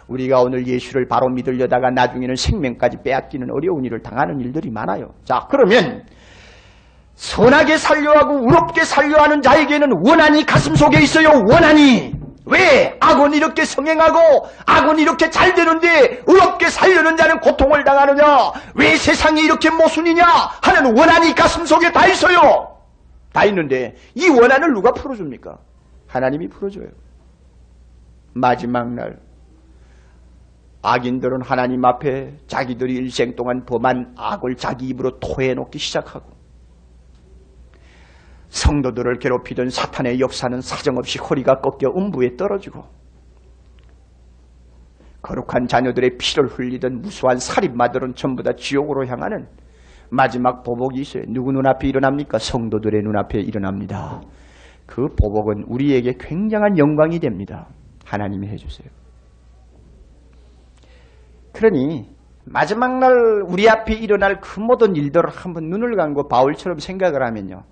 우리가 0.07 0.41
오늘 0.41 0.67
예수를 0.67 1.07
바로 1.07 1.29
믿으려다가 1.29 1.91
나중에는 1.91 2.35
생명까지 2.35 2.97
빼앗기는 3.03 3.49
어려운 3.51 3.85
일을 3.85 4.01
당하는 4.01 4.39
일들이 4.39 4.69
많아요. 4.69 5.13
자, 5.23 5.47
그러면 5.49 6.03
선하게 7.15 7.77
살려하고 7.77 8.35
우롭게 8.45 8.83
살려하는 8.83 9.41
자에게는 9.41 9.87
원한이 10.05 10.45
가슴 10.45 10.75
속에 10.75 11.01
있어요. 11.01 11.29
원한이. 11.47 12.13
왜? 12.45 12.97
악은 12.99 13.33
이렇게 13.33 13.63
성행하고 13.63 14.47
악은 14.65 14.97
이렇게 14.99 15.29
잘 15.29 15.53
되는데 15.53 16.23
의롭게 16.25 16.69
살려는 16.69 17.15
자는 17.15 17.39
고통을 17.39 17.83
당하느냐? 17.83 18.51
왜 18.75 18.95
세상이 18.95 19.41
이렇게 19.41 19.69
모순이냐? 19.69 20.25
하는 20.61 20.97
원한이 20.97 21.35
가슴 21.35 21.65
속에 21.65 21.91
다 21.91 22.07
있어요. 22.07 22.75
다 23.31 23.45
있는데 23.45 23.95
이 24.15 24.27
원한을 24.27 24.73
누가 24.73 24.91
풀어줍니까? 24.91 25.57
하나님이 26.07 26.49
풀어줘요. 26.49 26.87
마지막 28.33 28.93
날 28.93 29.17
악인들은 30.83 31.41
하나님 31.43 31.85
앞에 31.85 32.37
자기들이 32.47 32.95
일생 32.95 33.35
동안 33.35 33.65
범한 33.65 34.15
악을 34.17 34.55
자기 34.55 34.87
입으로 34.87 35.19
토해놓기 35.19 35.77
시작하고 35.77 36.31
성도들을 38.49 39.19
괴롭히던 39.19 39.69
사탄의 39.69 40.19
역사는 40.19 40.61
사정없이 40.61 41.19
허리가 41.19 41.61
꺾여 41.61 41.93
음부에 41.95 42.35
떨어지고 42.35 42.83
거룩한 45.21 45.67
자녀들의 45.67 46.17
피를 46.17 46.47
흘리던 46.47 47.01
무수한 47.01 47.37
살인마들은 47.37 48.15
전부 48.15 48.41
다 48.43 48.53
지옥으로 48.53 49.05
향하는 49.05 49.47
마지막 50.09 50.63
보복이 50.63 50.99
있어요. 50.99 51.23
누구 51.27 51.51
눈앞에 51.53 51.87
일어납니까? 51.87 52.39
성도들의 52.39 53.01
눈앞에 53.03 53.39
일어납니다. 53.39 54.21
그 54.85 55.07
보복은 55.07 55.63
우리에게 55.67 56.15
굉장한 56.19 56.77
영광이 56.77 57.19
됩니다. 57.19 57.69
하나님이 58.03 58.47
해주세요. 58.47 59.00
그러니 61.53 62.09
마지막 62.45 62.97
날 62.99 63.43
우리 63.47 63.69
앞에 63.69 63.93
일어날 63.93 64.39
그 64.41 64.59
모든 64.59 64.95
일들을 64.95 65.29
한번 65.29 65.65
눈을 65.69 65.95
감고 65.95 66.27
바울처럼 66.27 66.79
생각을 66.79 67.23
하면요. 67.25 67.63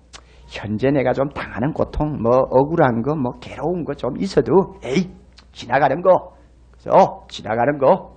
현재 0.48 0.90
내가 0.90 1.12
좀 1.12 1.28
당하는 1.30 1.72
고통, 1.72 2.20
뭐 2.22 2.38
억울한 2.50 3.02
거, 3.02 3.14
뭐 3.14 3.32
괴로운 3.40 3.84
거 3.84 3.94
좀 3.94 4.16
있어도 4.18 4.74
에이 4.82 5.10
지나가는 5.52 6.00
거, 6.02 6.34
그죠? 6.72 7.24
지나가는 7.28 7.78
거. 7.78 8.16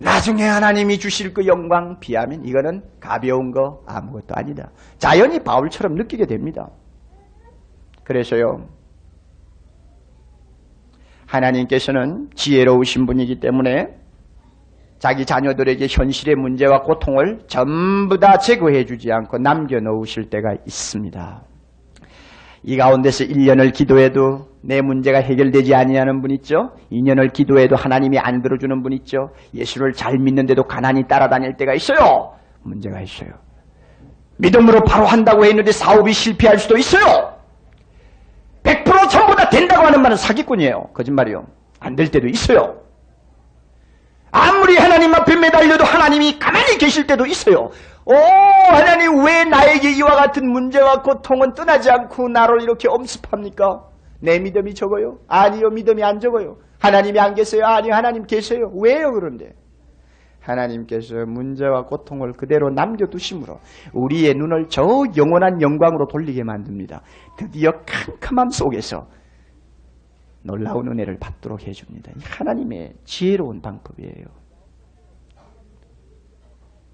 나중에 0.00 0.44
하나님이 0.44 0.98
주실 0.98 1.34
그 1.34 1.46
영광 1.46 1.98
비하면 1.98 2.44
이거는 2.44 2.82
가벼운 3.00 3.50
거 3.50 3.80
아무것도 3.86 4.26
아니다. 4.30 4.70
자연히 4.98 5.40
바울처럼 5.40 5.94
느끼게 5.94 6.26
됩니다. 6.26 6.68
그래서요. 8.04 8.66
하나님께서는 11.26 12.30
지혜로우신 12.34 13.06
분이기 13.06 13.40
때문에 13.40 13.98
자기 14.98 15.24
자녀들에게 15.24 15.86
현실의 15.88 16.34
문제와 16.34 16.80
고통을 16.82 17.40
전부 17.46 18.18
다 18.18 18.36
제거해 18.38 18.84
주지 18.84 19.12
않고 19.12 19.38
남겨놓으실 19.38 20.28
때가 20.28 20.54
있습니다. 20.66 21.42
이 22.64 22.76
가운데서 22.76 23.24
1년을 23.24 23.72
기도해도 23.72 24.48
내 24.62 24.82
문제가 24.82 25.20
해결되지 25.20 25.74
아니하는 25.74 26.20
분 26.20 26.32
있죠? 26.32 26.72
2년을 26.90 27.32
기도해도 27.32 27.76
하나님이 27.76 28.18
안 28.18 28.42
들어주는 28.42 28.82
분 28.82 28.92
있죠? 28.94 29.30
예수를 29.54 29.92
잘 29.92 30.18
믿는데도 30.18 30.64
가난이 30.64 31.06
따라다닐 31.06 31.56
때가 31.56 31.74
있어요. 31.74 32.32
문제가 32.64 33.00
있어요. 33.00 33.30
믿음으로 34.38 34.80
바로 34.84 35.06
한다고 35.06 35.44
했는데 35.44 35.70
사업이 35.70 36.12
실패할 36.12 36.58
수도 36.58 36.76
있어요. 36.76 37.34
100% 38.64 39.08
전부 39.08 39.36
다 39.36 39.48
된다고 39.48 39.86
하는 39.86 40.02
말은 40.02 40.16
사기꾼이에요. 40.16 40.90
거짓말이요. 40.94 41.44
안 41.80 41.94
될 41.94 42.10
때도 42.10 42.26
있어요. 42.26 42.87
아무리 44.30 44.76
하나님 44.76 45.14
앞에 45.14 45.36
매달려도 45.36 45.84
하나님이 45.84 46.38
가만히 46.38 46.78
계실 46.78 47.06
때도 47.06 47.26
있어요. 47.26 47.70
오, 48.04 48.14
하나님 48.14 49.24
왜 49.24 49.44
나에게 49.44 49.92
이와 49.92 50.16
같은 50.16 50.50
문제와 50.50 51.02
고통은 51.02 51.52
떠나지 51.54 51.90
않고 51.90 52.28
나를 52.28 52.62
이렇게 52.62 52.88
엄습합니까? 52.88 53.82
내 54.20 54.38
믿음이 54.38 54.74
적어요? 54.74 55.18
아니요, 55.28 55.70
믿음이 55.70 56.02
안 56.02 56.18
적어요. 56.18 56.56
하나님이 56.80 57.20
안 57.20 57.34
계세요? 57.34 57.64
아니요, 57.64 57.94
하나님 57.94 58.24
계세요. 58.24 58.70
왜요, 58.82 59.12
그런데? 59.12 59.52
하나님께서 60.40 61.26
문제와 61.26 61.82
고통을 61.84 62.32
그대로 62.32 62.70
남겨두심으로 62.70 63.58
우리의 63.92 64.34
눈을 64.34 64.68
저 64.70 64.82
영원한 65.16 65.60
영광으로 65.60 66.06
돌리게 66.06 66.42
만듭니다. 66.44 67.02
드디어 67.36 67.72
캄캄함 67.84 68.48
속에서 68.50 69.06
놀라운 70.48 70.88
은혜를 70.88 71.18
받도록 71.18 71.66
해줍니다. 71.66 72.12
하나님의 72.24 72.94
지혜로운 73.04 73.60
방법이에요. 73.60 74.24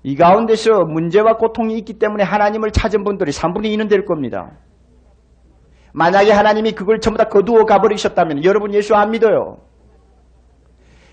이 0.03 0.17
가운데서 0.17 0.85
문제와 0.85 1.37
고통이 1.39 1.79
있기 1.79 1.95
때문에 1.99 2.25
하나님을 2.25 2.73
찾은 2.73 3.05
분들이 3.05 3.31
3분의 3.31 3.67
2는 3.77 3.89
될 3.89 4.05
겁니다. 4.05 4.51
만약에 5.95 6.33
하나님이 6.33 6.73
그걸 6.73 6.99
전부 7.01 7.17
다 7.17 7.25
거두어 7.29 7.65
가버리셨다면 7.65 8.45
여러분 8.45 8.75
예수 8.75 8.95
안 8.97 9.13
믿어요. 9.13 9.59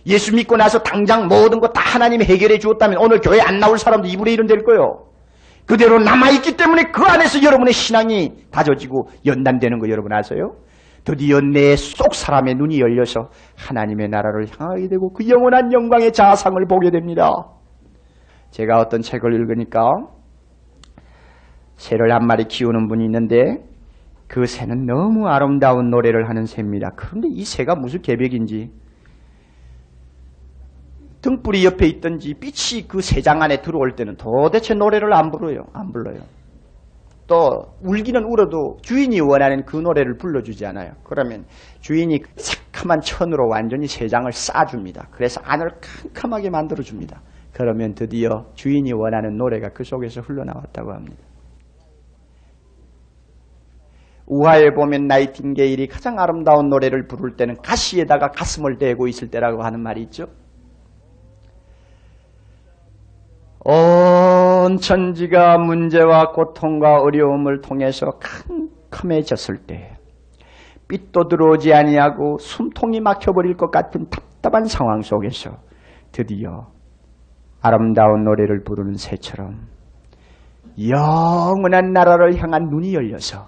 예수 0.07 0.33
믿고 0.35 0.57
나서 0.57 0.79
당장 0.81 1.27
모든 1.27 1.59
거 1.59 1.67
다 1.67 1.79
하나님이 1.81 2.25
해결해 2.25 2.57
주었다면 2.57 2.97
오늘 2.97 3.21
교회 3.21 3.39
안 3.39 3.59
나올 3.59 3.77
사람도 3.77 4.07
2분의 4.07 4.35
1은 4.35 4.47
될 4.47 4.63
거예요. 4.63 5.05
그대로 5.67 5.99
남아있기 5.99 6.57
때문에 6.57 6.91
그 6.91 7.03
안에서 7.03 7.43
여러분의 7.43 7.71
신앙이 7.71 8.33
다져지고 8.49 9.09
연단되는 9.27 9.77
거 9.79 9.87
여러분 9.89 10.11
아세요? 10.11 10.55
드디어 11.03 11.39
내 11.41 11.75
속 11.75 12.13
사람의 12.13 12.55
눈이 12.55 12.79
열려서 12.79 13.29
하나님의 13.57 14.09
나라를 14.09 14.45
향하게 14.57 14.87
되고 14.87 15.11
그 15.13 15.27
영원한 15.27 15.73
영광의 15.73 16.11
자상을 16.13 16.63
보게 16.67 16.91
됩니다. 16.91 17.29
제가 18.51 18.79
어떤 18.79 19.01
책을 19.01 19.33
읽으니까 19.33 19.81
새를 21.75 22.11
한 22.13 22.27
마리 22.27 22.45
키우는 22.45 22.87
분이 22.87 23.05
있는데 23.05 23.57
그 24.27 24.45
새는 24.45 24.85
너무 24.85 25.27
아름다운 25.27 25.89
노래를 25.89 26.29
하는 26.29 26.45
새입니다. 26.45 26.91
그런데 26.95 27.27
이 27.31 27.43
새가 27.43 27.75
무슨 27.75 28.01
계백인지 28.01 28.71
등불이 31.21 31.65
옆에 31.65 31.87
있든지 31.87 32.35
빛이 32.35 32.87
그 32.87 33.01
새장 33.01 33.41
안에 33.41 33.61
들어올 33.61 33.95
때는 33.95 34.15
도대체 34.17 34.73
노래를 34.73 35.13
안 35.13 35.31
불러요. 35.31 35.65
안 35.73 35.91
불러요. 35.91 36.21
또 37.31 37.63
울기는 37.81 38.21
울어도 38.25 38.75
주인이 38.81 39.21
원하는 39.21 39.63
그 39.63 39.77
노래를 39.77 40.17
불러주지 40.17 40.65
않아요. 40.65 40.91
그러면 41.05 41.45
주인이 41.79 42.19
새카만 42.35 42.99
천으로 42.99 43.47
완전히 43.47 43.87
새장을 43.87 44.29
싸줍니다. 44.29 45.07
그래서 45.11 45.39
안을 45.45 45.69
캄캄하게 46.13 46.49
만들어줍니다. 46.49 47.21
그러면 47.53 47.93
드디어 47.93 48.47
주인이 48.55 48.91
원하는 48.91 49.37
노래가 49.37 49.69
그 49.69 49.85
속에서 49.85 50.19
흘러나왔다고 50.19 50.91
합니다. 50.91 51.23
우화에 54.27 54.71
보면 54.71 55.07
나이팅게일이 55.07 55.87
가장 55.87 56.19
아름다운 56.19 56.67
노래를 56.67 57.07
부를 57.07 57.37
때는 57.37 57.55
가시에다가 57.63 58.31
가슴을 58.31 58.77
대고 58.77 59.07
있을 59.07 59.29
때라고 59.29 59.63
하는 59.63 59.81
말이 59.81 60.01
있죠. 60.01 60.25
온 64.61 64.77
천지가 64.77 65.57
문제와 65.57 66.31
고통과 66.33 67.01
어려움을 67.01 67.61
통해서 67.61 68.11
캄캄해졌을 68.91 69.57
때 69.65 69.97
빛도 70.87 71.27
들어오지 71.29 71.73
아니하고 71.73 72.37
숨통이 72.37 72.99
막혀버릴 72.99 73.55
것 73.55 73.71
같은 73.71 74.07
답답한 74.09 74.65
상황 74.65 75.01
속에서 75.01 75.57
드디어 76.11 76.67
아름다운 77.61 78.23
노래를 78.23 78.63
부르는 78.63 78.95
새처럼 78.95 79.67
영원한 80.89 81.91
나라를 81.93 82.37
향한 82.41 82.67
눈이 82.69 82.93
열려서 82.93 83.47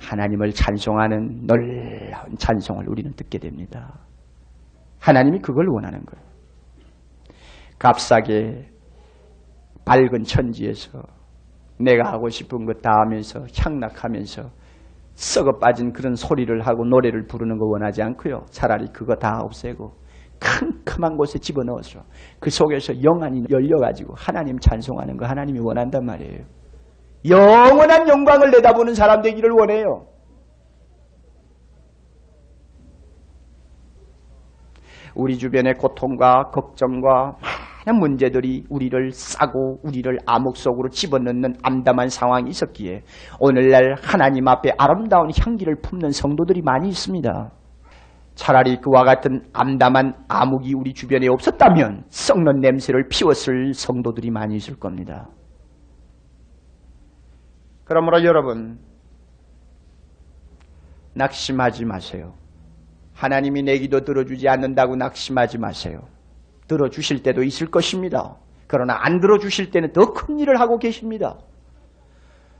하나님을 0.00 0.52
찬송하는 0.52 1.46
놀라운 1.46 2.36
찬송을 2.38 2.88
우리는 2.88 3.12
듣게 3.12 3.38
됩니다. 3.38 4.00
하나님이 4.98 5.38
그걸 5.40 5.68
원하는 5.68 6.04
거예요. 6.04 6.24
값싸게 7.78 8.69
밝은 9.90 10.22
천지에서 10.22 11.02
내가 11.78 12.12
하고 12.12 12.28
싶은 12.28 12.64
것 12.64 12.80
다 12.80 12.92
하면서 13.00 13.40
향락하면서 13.56 14.50
썩어 15.14 15.58
빠진 15.58 15.92
그런 15.92 16.14
소리를 16.14 16.60
하고 16.66 16.84
노래를 16.84 17.26
부르는 17.26 17.58
거 17.58 17.66
원하지 17.66 18.00
않고요. 18.02 18.44
차라리 18.50 18.86
그거 18.92 19.16
다 19.16 19.40
없애고 19.42 19.92
캄캄한 20.38 21.16
곳에 21.16 21.38
집어넣어서 21.40 22.02
그 22.38 22.50
속에서 22.50 23.02
영안이 23.02 23.46
열려가지고 23.50 24.14
하나님 24.16 24.58
찬송하는 24.60 25.16
거 25.16 25.26
하나님이 25.26 25.58
원한단 25.58 26.06
말이에요. 26.06 26.44
영원한 27.28 28.08
영광을 28.08 28.50
내다보는 28.52 28.94
사람 28.94 29.20
되기를 29.22 29.50
원해요. 29.50 30.06
우리 35.14 35.36
주변의 35.36 35.74
고통과 35.74 36.50
걱정과 36.50 37.36
문제들이 37.98 38.64
우리를 38.68 39.10
싸고 39.12 39.80
우리를 39.82 40.18
암흑 40.26 40.56
속으로 40.56 40.88
집어넣는 40.88 41.54
암담한 41.62 42.08
상황이 42.08 42.50
있었기에 42.50 43.02
오늘날 43.38 43.96
하나님 44.02 44.48
앞에 44.48 44.72
아름다운 44.78 45.30
향기를 45.36 45.76
품는 45.82 46.10
성도들이 46.10 46.62
많이 46.62 46.88
있습니다. 46.88 47.50
차라리 48.34 48.80
그와 48.80 49.04
같은 49.04 49.42
암담한 49.52 50.24
암흑이 50.28 50.74
우리 50.74 50.94
주변에 50.94 51.28
없었다면 51.28 52.04
썩는 52.08 52.60
냄새를 52.60 53.08
피웠을 53.08 53.74
성도들이 53.74 54.30
많이 54.30 54.56
있을 54.56 54.78
겁니다. 54.78 55.28
그러므로 57.84 58.22
여러분 58.24 58.78
낙심하지 61.14 61.84
마세요. 61.84 62.34
하나님이 63.14 63.62
내 63.64 63.78
기도 63.78 64.00
들어주지 64.00 64.48
않는다고 64.48 64.96
낙심하지 64.96 65.58
마세요. 65.58 66.00
들어주실 66.74 67.22
때도 67.24 67.42
있을 67.42 67.68
것입니다. 67.70 68.36
그러나 68.68 68.96
안 69.00 69.18
들어주실 69.20 69.72
때는 69.72 69.92
더 69.92 70.12
큰 70.14 70.38
일을 70.38 70.60
하고 70.60 70.78
계십니다. 70.78 71.36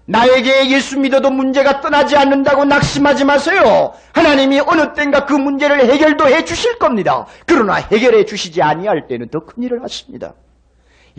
나에게 0.07 0.71
예수 0.71 0.99
믿어도 0.99 1.31
문제가 1.31 1.81
떠나지 1.81 2.17
않는다고 2.17 2.65
낙심하지 2.65 3.25
마세요. 3.25 3.93
하나님이 4.13 4.59
어느 4.67 4.93
땐가 4.95 5.25
그 5.27 5.35
문제를 5.35 5.87
해결도 5.89 6.27
해 6.27 6.45
주실 6.45 6.79
겁니다. 6.79 7.27
그러나 7.47 7.75
해결해 7.75 8.25
주시지 8.25 8.61
아니할 8.61 9.07
때는 9.07 9.29
더 9.29 9.39
큰 9.41 9.63
일을 9.63 9.83
하십니다. 9.85 10.35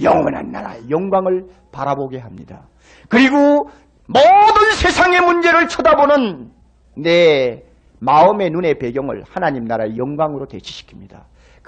영원한 0.02 0.52
나라의 0.52 0.89
영광을 0.89 1.46
바라보게 1.72 2.18
합니다. 2.20 2.68
그리고 3.08 3.70
모든 4.08 4.72
세상의 4.76 5.22
문제를 5.22 5.70
쳐다보는 5.70 6.50
내 6.98 7.64
마음의 8.00 8.50
눈의 8.50 8.78
배경을 8.80 9.24
하나님 9.30 9.64
나라의 9.66 9.98
영광으로 9.98 10.48
대치시킵니다. 10.48 11.22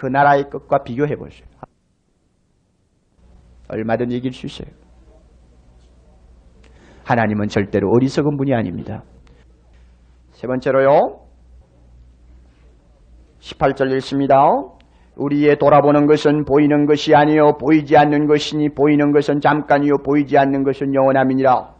그 0.04 0.08
나라의 0.08 0.49
것과 0.49 0.84
비교해 0.84 1.16
보세요. 1.16 1.47
얼마든지 3.70 4.18
이길 4.18 4.34
수 4.34 4.47
있어요. 4.47 4.68
하나님은 7.06 7.47
절대로 7.47 7.89
어리석은 7.89 8.36
분이 8.36 8.54
아닙니다. 8.54 9.04
세 10.32 10.45
번째로요. 10.45 11.22
18절 13.39 13.93
읽습니다. 13.93 14.45
우리의 15.16 15.56
돌아보는 15.58 16.06
것은 16.06 16.43
보이는 16.43 16.86
것이 16.86 17.16
아니요 17.16 17.56
보이지 17.58 17.95
않는 17.95 18.28
것이니 18.28 18.74
보이는 18.76 19.14
것은 19.14 19.39
잠깐이요 19.39 19.99
보이지 20.06 20.38
않는 20.38 20.66
것은 20.66 20.93
영원함이니라. 20.93 21.76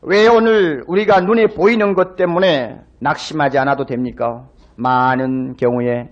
왜 0.00 0.28
오늘 0.28 0.82
우리가 0.86 1.20
눈에 1.20 1.46
보이는 1.48 1.92
것 1.92 2.16
때문에 2.16 2.80
낙심하지 3.00 3.58
않아도 3.58 3.84
됩니까? 3.84 4.48
많은 4.76 5.56
경우에 5.56 6.08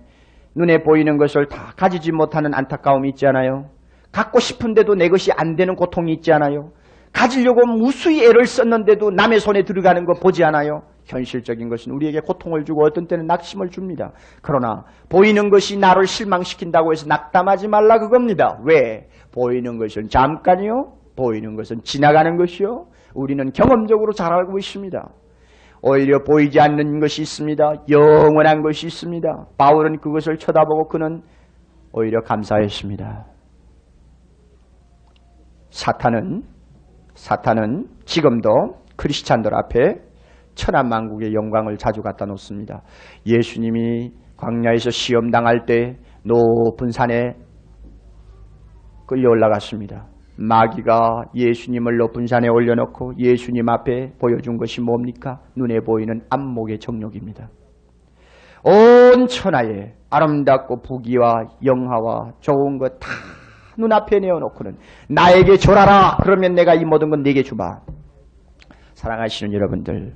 눈에 0.55 0.83
보이는 0.83 1.17
것을 1.17 1.47
다 1.47 1.73
가지지 1.75 2.11
못하는 2.11 2.53
안타까움이 2.53 3.09
있지 3.09 3.25
않아요? 3.27 3.69
갖고 4.11 4.39
싶은데도 4.39 4.95
내 4.95 5.09
것이 5.09 5.31
안 5.31 5.55
되는 5.55 5.75
고통이 5.75 6.13
있지 6.13 6.31
않아요? 6.31 6.71
가지려고 7.11 7.65
무수히 7.65 8.25
애를 8.25 8.45
썼는데도 8.45 9.11
남의 9.11 9.39
손에 9.39 9.63
들어가는 9.63 10.05
거 10.05 10.13
보지 10.13 10.43
않아요? 10.43 10.83
현실적인 11.05 11.69
것은 11.69 11.91
우리에게 11.93 12.21
고통을 12.21 12.63
주고 12.65 12.83
어떤 12.85 13.07
때는 13.07 13.27
낙심을 13.27 13.69
줍니다. 13.69 14.11
그러나 14.41 14.83
보이는 15.09 15.49
것이 15.49 15.77
나를 15.77 16.07
실망시킨다고 16.07 16.91
해서 16.91 17.05
낙담하지 17.07 17.67
말라 17.67 17.99
그겁니다. 17.99 18.59
왜? 18.65 19.07
보이는 19.31 19.77
것은 19.77 20.09
잠깐이요. 20.09 20.93
보이는 21.15 21.55
것은 21.55 21.81
지나가는 21.83 22.37
것이요. 22.37 22.87
우리는 23.13 23.51
경험적으로 23.51 24.13
잘 24.13 24.33
알고 24.33 24.57
있습니다. 24.57 25.07
오히려 25.85 26.23
보이지 26.23 26.61
않는 26.61 27.01
것이 27.01 27.23
있습니다. 27.23 27.73
영원한 27.89 28.61
것이 28.61 28.87
있습니다. 28.87 29.27
바울은 29.57 29.99
그것을 29.99 30.37
쳐다보고 30.37 30.87
그는 30.87 31.21
오히려 31.91 32.21
감사했습니다. 32.21 33.25
사탄은 35.69 36.43
사탄은 37.15 37.89
지금도 38.05 38.49
크리스찬들 38.95 39.53
앞에 39.53 40.01
천한만국의 40.55 41.33
영광을 41.33 41.77
자주 41.77 42.01
갖다 42.01 42.25
놓습니다. 42.27 42.81
예수님이 43.25 44.13
광야에서 44.37 44.89
시험 44.89 45.31
당할 45.31 45.65
때 45.65 45.97
높은 46.23 46.91
산에 46.91 47.35
끌려 49.05 49.29
올라갔습니다. 49.31 50.12
마귀가 50.35 51.25
예수님을 51.35 51.97
높은 51.97 52.25
산에 52.25 52.47
올려놓고 52.47 53.13
예수님 53.17 53.69
앞에 53.69 54.13
보여준 54.19 54.57
것이 54.57 54.81
뭡니까? 54.81 55.39
눈에 55.55 55.79
보이는 55.79 56.21
안목의 56.29 56.79
정욕입니다. 56.79 57.49
온 58.63 59.27
천하에 59.27 59.93
아름답고 60.09 60.81
부귀와 60.81 61.45
영화와 61.63 62.33
좋은 62.39 62.77
것 62.77 62.99
다 62.99 63.07
눈앞에 63.77 64.19
내어놓고는 64.19 64.77
나에게 65.09 65.57
줘라라 65.57 66.17
그러면 66.21 66.53
내가 66.53 66.73
이 66.75 66.85
모든 66.85 67.09
건 67.09 67.23
네게 67.23 67.43
주마 67.43 67.79
사랑하시는 68.93 69.53
여러분들 69.53 70.13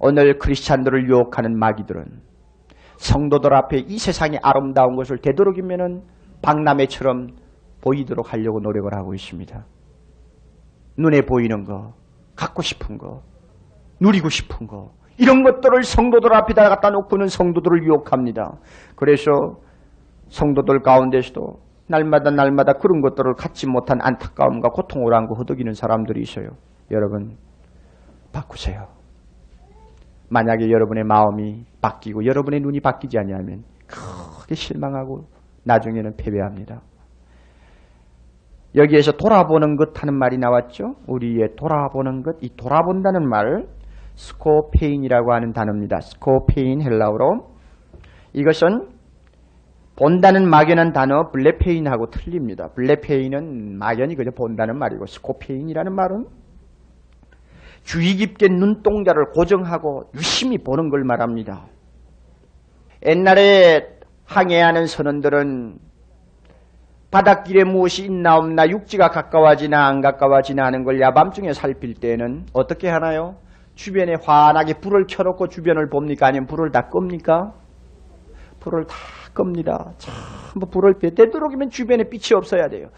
오늘 0.00 0.38
크리스찬들을 0.38 1.08
유혹하는 1.08 1.58
마귀들은 1.58 2.04
성도들 2.96 3.54
앞에 3.54 3.78
이 3.78 3.98
세상의 3.98 4.40
아름다운 4.42 4.96
것을 4.96 5.18
되도록이면 5.18 6.02
박람회처럼 6.42 7.28
보이도록 7.84 8.32
하려고 8.32 8.60
노력을 8.60 8.92
하고 8.94 9.12
있습니다. 9.12 9.64
눈에 10.96 11.20
보이는 11.20 11.64
거, 11.64 11.92
갖고 12.34 12.62
싶은 12.62 12.96
거, 12.96 13.22
누리고 14.00 14.30
싶은 14.30 14.66
거, 14.66 14.92
이런 15.18 15.42
것들을 15.44 15.82
성도들 15.84 16.34
앞에다 16.34 16.68
갖다 16.70 16.90
놓고는 16.90 17.28
성도들을 17.28 17.84
유혹합니다. 17.84 18.58
그래서 18.96 19.30
성도들 20.28 20.80
가운데서도 20.80 21.60
날마다 21.86 22.30
날마다 22.30 22.72
그런 22.72 23.02
것들을 23.02 23.34
갖지 23.34 23.68
못한 23.68 23.98
안타까움과 24.00 24.70
고통을 24.70 25.14
안고 25.14 25.36
허덕이는 25.36 25.74
사람들이 25.74 26.22
있어요. 26.22 26.48
여러분, 26.90 27.36
바꾸세요. 28.32 28.88
만약에 30.30 30.70
여러분의 30.70 31.04
마음이 31.04 31.64
바뀌고 31.82 32.24
여러분의 32.24 32.60
눈이 32.60 32.80
바뀌지 32.80 33.18
아니하면 33.18 33.62
크게 33.86 34.54
실망하고 34.54 35.26
나중에는 35.64 36.16
패배합니다. 36.16 36.80
여기에서 38.76 39.12
돌아보는 39.12 39.76
것 39.76 40.02
하는 40.02 40.14
말이 40.14 40.36
나왔죠. 40.36 40.96
우리의 41.06 41.56
돌아보는 41.56 42.22
것, 42.22 42.36
이 42.40 42.50
돌아본다는 42.56 43.28
말 43.28 43.66
σκοπεῖν이라고 44.14 45.32
하는 45.32 45.52
단어입니다. 45.52 46.00
σκοπεῖν 46.00 46.82
헬라어로 46.82 47.54
이것은 48.32 48.88
본다는 49.96 50.48
막연한 50.48 50.92
단어 50.92 51.30
βλέπειν하고 51.30 52.10
틀립니다. 52.10 52.68
βλέπειν은 52.74 53.78
막연히 53.78 54.16
그저 54.16 54.30
본다는 54.32 54.76
말이고 54.78 55.06
σκοπεῖν이라는 55.06 55.94
말은 55.94 56.26
주의 57.84 58.14
깊게 58.16 58.48
눈동자를 58.48 59.26
고정하고 59.34 60.10
유심히 60.14 60.58
보는 60.58 60.88
걸 60.90 61.04
말합니다. 61.04 61.66
옛날에 63.06 63.86
항해하는 64.24 64.86
선원들은 64.86 65.78
바닷길에 67.14 67.62
무엇이 67.62 68.06
있나 68.06 68.36
없나 68.36 68.68
육지가 68.68 69.10
가까워지나 69.10 69.86
안 69.86 70.00
가까워지나 70.00 70.64
하는 70.64 70.82
걸 70.82 71.00
야밤중에 71.00 71.52
살필 71.52 71.94
때는 71.94 72.46
어떻게 72.52 72.88
하나요? 72.88 73.36
주변에 73.76 74.16
환하게 74.20 74.80
불을 74.80 75.06
켜놓고 75.06 75.46
주변을 75.46 75.90
봅니까? 75.90 76.26
아니면 76.26 76.48
불을 76.48 76.72
다 76.72 76.88
끕니까? 76.88 77.52
불을 78.58 78.88
다 78.88 78.96
겁니다. 79.32 79.92
전부 79.98 80.66
불을 80.68 80.98
빼. 80.98 81.14
되도록이면 81.14 81.70
주변에 81.70 82.02
빛이 82.10 82.36
없어야 82.36 82.66
돼요. 82.66 82.88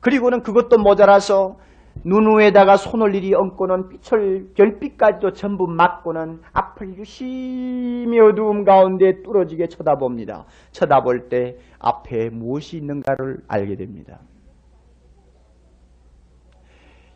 그리고는 0.00 0.42
그것도 0.42 0.78
모자라서 0.78 1.58
눈 2.04 2.38
위에다가 2.38 2.76
손을 2.76 3.14
이리 3.14 3.34
얹고는 3.34 3.88
빛을 3.88 4.50
별빛까지도 4.54 5.32
전부 5.32 5.66
막고는 5.66 6.40
앞을 6.52 6.96
유심히 6.96 8.18
어두움 8.20 8.64
가운데 8.64 9.22
뚫어지게 9.22 9.68
쳐다봅니다. 9.68 10.44
쳐다볼 10.72 11.28
때 11.28 11.56
앞에 11.78 12.30
무엇이 12.30 12.76
있는가를 12.76 13.38
알게 13.48 13.76
됩니다. 13.76 14.20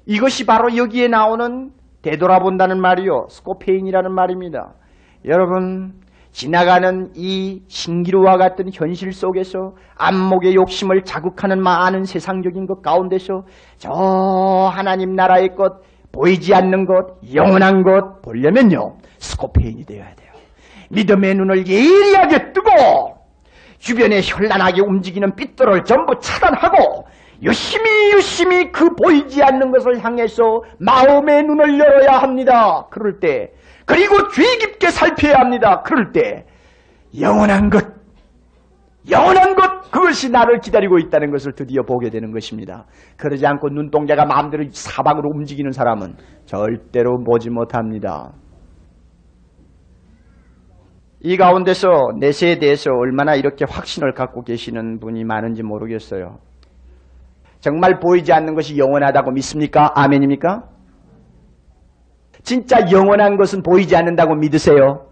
이것이 0.07 0.45
바로 0.45 0.77
여기에 0.77 1.09
나오는 1.09 1.73
되돌아본다는 2.03 2.81
말이요. 2.81 3.27
스코페인이라는 3.29 4.13
말입니다. 4.13 4.75
여러분, 5.27 6.01
지나가는 6.33 7.11
이 7.15 7.63
신기루와 7.67 8.37
같은 8.37 8.71
현실 8.73 9.13
속에서 9.13 9.75
안목의 9.97 10.55
욕심을 10.55 11.03
자극하는 11.05 11.63
많은 11.63 12.05
세상적인 12.05 12.67
것 12.67 12.83
가운데서 12.83 13.45
저 13.79 13.91
하나님 14.73 15.15
나라의 15.15 15.55
것, 15.57 15.83
보이지 16.13 16.55
않는 16.55 16.87
것, 16.87 17.19
영원한 17.35 17.83
것 17.83 18.23
보려면요. 18.23 18.97
스코페인이 19.19 19.85
되어야 19.85 20.15
돼요. 20.15 20.31
믿음의 20.91 21.35
눈을 21.35 21.67
예리하게 21.67 22.53
뜨고 22.53 22.71
주변에 23.79 24.21
현란하게 24.21 24.83
움직이는 24.83 25.35
빛들을 25.35 25.85
전부 25.85 26.19
차단하고 26.21 27.07
열심히 27.43 28.13
열심히 28.13 28.71
그 28.71 28.95
보이지 28.95 29.43
않는 29.43 29.71
것을 29.71 30.05
향해서 30.05 30.63
마음의 30.79 31.45
눈을 31.45 31.79
열어야 31.79 32.19
합니다. 32.19 32.87
그럴 32.91 33.19
때 33.19 33.53
그리고 33.91 34.29
주의 34.29 34.57
깊게 34.59 34.91
살펴야 34.91 35.41
합니다. 35.41 35.83
그럴 35.83 36.13
때 36.13 36.47
영원한 37.21 37.69
것, 37.71 37.85
영원한 39.11 39.57
것 39.57 39.91
그것이 39.91 40.31
나를 40.31 40.61
기다리고 40.61 40.99
있다는 40.99 41.33
것을 41.33 41.53
드디어 41.55 41.83
보게 41.83 42.09
되는 42.11 42.31
것입니다. 42.31 42.87
그러지 43.17 43.45
않고 43.45 43.71
눈동자가 43.71 44.25
마음대로 44.25 44.65
사방으로 44.71 45.31
움직이는 45.35 45.73
사람은 45.73 46.15
절대로 46.45 47.19
보지 47.25 47.51
못합니다. 47.51 48.33
이 51.23 51.37
가운데서 51.37 52.13
내세에 52.19 52.59
대해서 52.61 52.93
얼마나 52.93 53.35
이렇게 53.35 53.67
확신을 53.69 54.15
갖고 54.15 54.43
계시는 54.43 55.01
분이 55.01 55.25
많은지 55.25 55.63
모르겠어요. 55.63 56.39
정말 57.59 57.99
보이지 57.99 58.33
않는 58.33 58.55
것이 58.55 58.79
영원하다고 58.79 59.33
믿습니까? 59.33 59.91
아멘입니까? 59.97 60.63
진짜 62.43 62.91
영원한 62.91 63.37
것은 63.37 63.63
보이지 63.63 63.95
않는다고 63.97 64.35
믿으세요? 64.35 65.07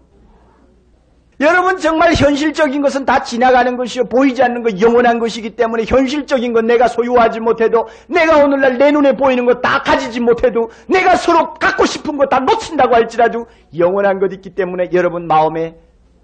여러분 1.41 1.77
정말 1.77 2.13
현실적인 2.13 2.81
것은 2.81 3.05
다 3.05 3.23
지나가는 3.23 3.77
것이요 3.77 4.05
보이지 4.09 4.43
않는 4.43 4.61
것 4.61 4.81
영원한 4.81 5.19
것이기 5.19 5.55
때문에 5.55 5.85
현실적인 5.87 6.51
것 6.51 6.65
내가 6.65 6.89
소유하지 6.89 7.39
못해도 7.39 7.87
내가 8.09 8.43
오늘날 8.43 8.77
내 8.77 8.91
눈에 8.91 9.13
보이는 9.13 9.45
것 9.45 9.61
다 9.61 9.81
가지지 9.81 10.19
못해도 10.19 10.69
내가 10.89 11.15
서로 11.15 11.53
갖고 11.53 11.85
싶은 11.85 12.17
것 12.17 12.27
다 12.27 12.39
놓친다고 12.39 12.93
할지라도 12.93 13.45
영원한 13.77 14.19
것 14.19 14.33
있기 14.33 14.49
때문에 14.53 14.89
여러분 14.91 15.27
마음에 15.27 15.75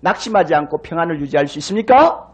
낙심하지 0.02 0.54
않고 0.54 0.82
평안을 0.82 1.22
유지할 1.22 1.48
수 1.48 1.60
있습니까? 1.60 2.28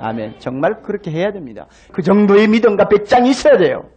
아멘. 0.00 0.36
정말 0.38 0.80
그렇게 0.82 1.10
해야 1.10 1.32
됩니다. 1.32 1.66
그 1.92 2.00
정도의 2.02 2.48
믿음과 2.48 2.88
배짱이 2.88 3.28
있어야 3.28 3.58
돼요. 3.58 3.90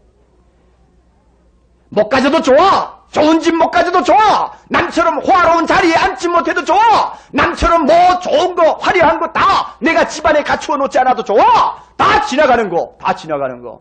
못 1.90 2.10
가져도 2.10 2.42
좋아. 2.42 3.05
좋은 3.16 3.39
집 3.39 3.55
못 3.55 3.72
가져도 3.72 4.03
좋아. 4.03 4.51
남처럼 4.70 5.20
호화로운 5.22 5.66
자리에 5.66 5.95
앉지 5.95 6.28
못해도 6.28 6.66
좋아. 6.66 7.13
남처럼 7.32 7.86
뭐 7.86 7.95
좋은 8.20 8.53
거, 8.55 8.74
화려한 8.74 9.20
거 9.22 9.32
다 9.32 9.78
내가 9.80 10.05
집안에 10.05 10.43
갖추어 10.43 10.76
놓지 10.76 10.99
않아도 10.99 11.24
좋아. 11.24 11.78
다 11.95 12.20
지나가는 12.26 12.70
거. 12.70 12.95
다 12.99 13.16
지나가는 13.16 13.61
거. 13.61 13.80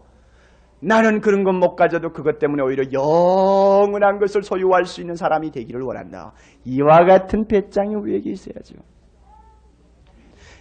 나는 0.80 1.20
그런 1.20 1.42
건 1.42 1.56
못 1.58 1.74
가져도 1.74 2.10
그것 2.12 2.38
때문에 2.38 2.62
오히려 2.62 2.84
영원한 2.92 4.20
것을 4.20 4.44
소유할 4.44 4.84
수 4.84 5.00
있는 5.00 5.16
사람이 5.16 5.50
되기를 5.50 5.80
원한다. 5.82 6.30
이와 6.64 7.04
같은 7.04 7.48
배짱이 7.48 7.96
우리에게 7.96 8.30
있어야죠. 8.30 8.76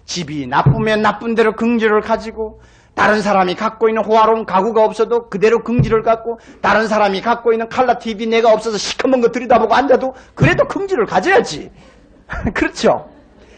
집이 0.05 0.47
나쁘면 0.47 1.01
나쁜 1.03 1.35
대로 1.35 1.53
긍지를 1.53 2.01
가지고 2.01 2.59
다른 2.95 3.21
사람이 3.21 3.55
갖고 3.55 3.89
있는 3.89 4.03
호화로운 4.03 4.45
가구가 4.45 4.83
없어도 4.83 5.27
그대로 5.29 5.63
긍지를 5.63 6.03
갖고 6.03 6.37
다른 6.61 6.87
사람이 6.87 7.21
갖고 7.21 7.51
있는 7.51 7.67
칼라 7.67 7.97
TV 7.97 8.27
내가 8.27 8.51
없어서 8.53 8.77
시커먼 8.77 9.21
거 9.21 9.29
들여다보고 9.29 9.73
앉아도 9.73 10.13
그래도 10.35 10.65
긍지를 10.65 11.05
가져야지. 11.05 11.71
그렇죠? 12.53 13.09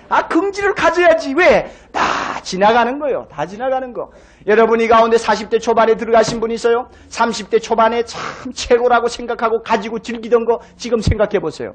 아, 0.08 0.28
긍지를 0.28 0.74
가져야지. 0.76 1.34
왜? 1.34 1.72
다 1.92 2.40
지나가는 2.42 3.00
거요. 3.00 3.26
다 3.30 3.46
지나가는 3.46 3.92
거. 3.92 4.12
여러분 4.48 4.80
이 4.80 4.88
가운데 4.88 5.18
40대 5.18 5.60
초반에 5.60 5.96
들어가신 5.96 6.40
분 6.40 6.52
있어요? 6.52 6.88
30대 7.10 7.62
초반에 7.62 8.04
참 8.04 8.52
최고라고 8.54 9.08
생각하고 9.08 9.62
가지고 9.64 10.00
즐기던 10.00 10.46
거 10.46 10.60
지금 10.76 11.00
생각해 11.00 11.40
보세요. 11.40 11.74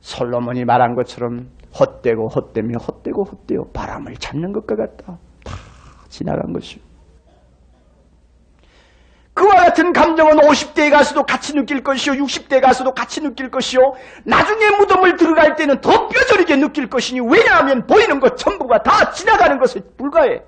솔로몬이 0.00 0.64
말한 0.64 0.94
것처럼 0.94 1.48
헛되고 1.80 2.28
헛되며 2.28 2.78
헛되고 2.78 3.24
헛되어 3.24 3.64
바람을 3.72 4.16
잡는 4.16 4.52
것과 4.52 4.76
같다. 4.76 5.18
다 6.06 6.08
지나간 6.08 6.52
것이요. 6.52 6.80
그와 9.34 9.54
같은 9.56 9.92
감정은 9.92 10.38
50대에 10.38 10.90
가서도 10.90 11.24
같이 11.24 11.52
느낄 11.52 11.82
것이요. 11.82 12.14
60대에 12.14 12.62
가서도 12.62 12.94
같이 12.94 13.20
느낄 13.20 13.50
것이요. 13.50 13.94
나중에 14.24 14.70
무덤을 14.78 15.16
들어갈 15.16 15.56
때는 15.56 15.82
더 15.82 16.08
뼈저리게 16.08 16.56
느낄 16.56 16.88
것이니 16.88 17.20
왜냐하면 17.20 17.86
보이는 17.86 18.18
것 18.18 18.38
전부가 18.38 18.82
다 18.82 19.10
지나가는 19.10 19.58
것에 19.58 19.80
불과해. 19.98 20.42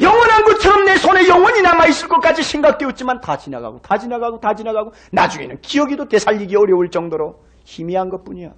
영원한 0.00 0.44
것처럼 0.44 0.84
내 0.84 0.96
손에 0.96 1.26
영원히 1.28 1.62
남아있을 1.62 2.08
것까지 2.08 2.42
생각되었지만 2.42 3.20
다 3.20 3.38
지나가고 3.38 3.80
다 3.80 3.96
지나가고 3.96 4.38
다 4.38 4.54
지나가고 4.54 4.92
나중에는 5.10 5.60
기억이도 5.62 6.08
되살리기 6.08 6.54
어려울 6.56 6.90
정도로 6.90 7.42
희미한 7.64 8.10
것뿐이야. 8.10 8.52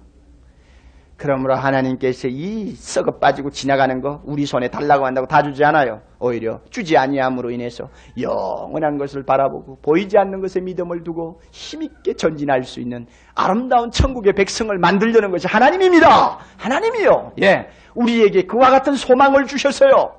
그러므로 1.21 1.53
하나님께서 1.53 2.27
이 2.29 2.71
썩어 2.71 3.19
빠지고 3.19 3.51
지나가는 3.51 4.01
거 4.01 4.23
우리 4.25 4.47
손에 4.47 4.69
달라고 4.69 5.05
한다고 5.05 5.27
다 5.27 5.43
주지 5.43 5.63
않아요. 5.63 6.01
오히려 6.17 6.61
주지 6.71 6.97
아니함으로 6.97 7.51
인해서 7.51 7.89
영원한 8.19 8.97
것을 8.97 9.23
바라보고 9.23 9.77
보이지 9.83 10.17
않는 10.17 10.41
것에 10.41 10.61
믿음을 10.61 11.03
두고 11.03 11.39
힘있게 11.51 12.15
전진할 12.15 12.63
수 12.63 12.79
있는 12.79 13.05
아름다운 13.35 13.91
천국의 13.91 14.33
백성을 14.33 14.75
만들려는 14.79 15.29
것이 15.29 15.45
하나님입니다. 15.47 16.39
하나님이요. 16.57 17.33
예. 17.43 17.67
우리에게 17.93 18.47
그와 18.47 18.71
같은 18.71 18.95
소망을 18.95 19.45
주셨어요. 19.45 20.15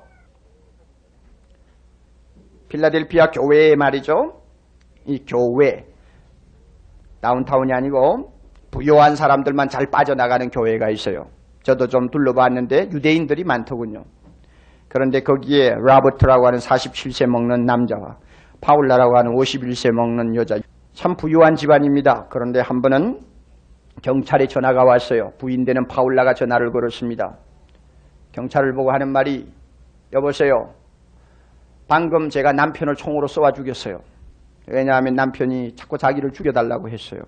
필라델피아 2.69 3.31
교회의 3.31 3.75
말이죠. 3.75 4.41
이 5.05 5.25
교회 5.27 5.85
다운타운이 7.19 7.73
아니고 7.73 8.32
부요한 8.73 9.15
사람들만 9.15 9.69
잘 9.69 9.85
빠져나가는 9.85 10.49
교회가 10.49 10.89
있어요. 10.89 11.27
저도 11.61 11.87
좀 11.87 12.09
둘러봤는데 12.09 12.89
유대인들이 12.91 13.43
많더군요. 13.43 14.03
그런데 14.89 15.21
거기에 15.21 15.75
라버트라고 15.85 16.47
하는 16.47 16.57
47세 16.57 17.27
먹는 17.27 17.65
남자와 17.65 18.17
파울라라고 18.61 19.17
하는 19.17 19.35
51세 19.35 19.91
먹는 19.91 20.35
여자 20.35 20.57
참 20.93 21.15
부유한 21.15 21.55
집안입니다. 21.55 22.27
그런데 22.29 22.61
한 22.61 22.81
번은 22.81 23.19
경찰에 24.01 24.47
전화가 24.47 24.83
왔어요. 24.83 25.31
부인되는 25.37 25.87
파울라가 25.87 26.33
전화를 26.33 26.71
걸었습니다. 26.71 27.37
경찰을 28.31 28.73
보고 28.73 28.91
하는 28.91 29.11
말이 29.11 29.47
여보세요. 30.13 30.73
방금 31.87 32.29
제가 32.29 32.53
남편을 32.53 32.95
총으로 32.95 33.27
쏘아 33.27 33.51
죽였어요. 33.51 33.99
왜냐하면 34.67 35.13
남편이 35.13 35.75
자꾸 35.75 35.97
자기를 35.97 36.31
죽여달라고 36.31 36.89
했어요. 36.89 37.21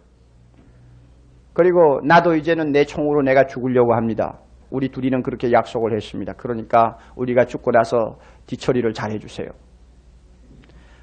그리고 1.56 2.02
나도 2.04 2.36
이제는 2.36 2.74
내 2.74 2.84
총으로 2.84 3.22
내가 3.24 3.46
죽으려고 3.46 3.96
합니다. 3.96 4.40
우리 4.70 4.90
둘이는 4.90 5.24
그렇게 5.24 5.54
약속을 5.54 5.96
했습니다. 5.96 6.34
그러니까 6.34 6.98
우리가 7.16 7.46
죽고 7.46 7.72
나서 7.72 8.18
뒤처리를 8.46 8.92
잘 8.92 9.12
해주세요. 9.12 9.48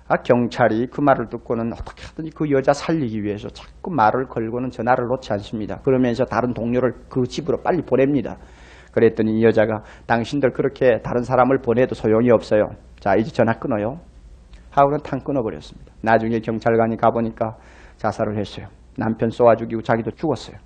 아, 0.08 0.16
경찰이 0.16 0.88
그 0.88 1.00
말을 1.00 1.28
듣고는 1.30 1.72
어떻게 1.72 2.04
하든지 2.06 2.32
그 2.36 2.50
여자 2.50 2.74
살리기 2.74 3.22
위해서 3.22 3.48
자꾸 3.48 3.90
말을 3.90 4.26
걸고는 4.26 4.68
전화를 4.68 5.06
놓지 5.06 5.32
않습니다. 5.32 5.78
그러면서 5.78 6.26
다른 6.26 6.52
동료를 6.52 6.92
그 7.08 7.22
집으로 7.22 7.62
빨리 7.62 7.80
보냅니다. 7.80 8.36
그랬더니 8.92 9.38
이 9.38 9.44
여자가 9.44 9.82
당신들 10.06 10.50
그렇게 10.50 11.00
다른 11.02 11.22
사람을 11.22 11.62
보내도 11.64 11.94
소용이 11.94 12.30
없어요. 12.30 12.72
자, 13.00 13.16
이제 13.16 13.30
전화 13.32 13.54
끊어요. 13.54 14.00
하고는 14.70 14.98
탕 15.02 15.20
끊어버렸습니다. 15.20 15.94
나중에 16.02 16.40
경찰관이 16.40 16.98
가보니까 16.98 17.56
자살을 17.96 18.38
했어요. 18.38 18.66
남편 18.96 19.30
쏘아 19.30 19.56
죽이고 19.56 19.82
자기도 19.82 20.10
죽었어요. 20.10 20.56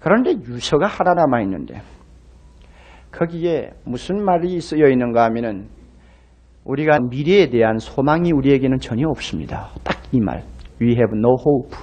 그런데 0.00 0.32
유서가 0.32 0.86
하나 0.86 1.14
남아 1.14 1.40
있는데 1.42 1.80
거기에 3.12 3.70
무슨 3.84 4.24
말이 4.24 4.60
쓰여 4.60 4.88
있는가 4.88 5.24
하면은 5.24 5.68
우리가 6.64 6.98
미래에 7.10 7.50
대한 7.50 7.78
소망이 7.78 8.32
우리에게는 8.32 8.78
전혀 8.78 9.08
없습니다. 9.08 9.68
딱 9.84 10.00
이 10.12 10.18
말. 10.20 10.42
We 10.80 10.92
have 10.94 11.16
no 11.16 11.36
hope 11.38 11.76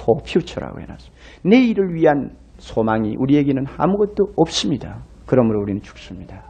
for 0.00 0.20
future라고 0.24 0.80
해놨습니다. 0.80 1.20
내일을 1.44 1.94
위한 1.94 2.30
소망이 2.58 3.16
우리에게는 3.18 3.64
아무것도 3.76 4.34
없습니다. 4.36 5.02
그러므로 5.26 5.60
우리는 5.62 5.80
죽습니다. 5.82 6.44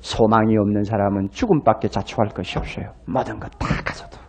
소망이 0.00 0.56
없는 0.56 0.84
사람은 0.84 1.28
죽음밖에 1.32 1.88
자초할 1.88 2.28
것이 2.28 2.58
없어요. 2.58 2.92
모든 3.06 3.38
것 3.38 3.50
다 3.58 3.66
가져도. 3.84 4.25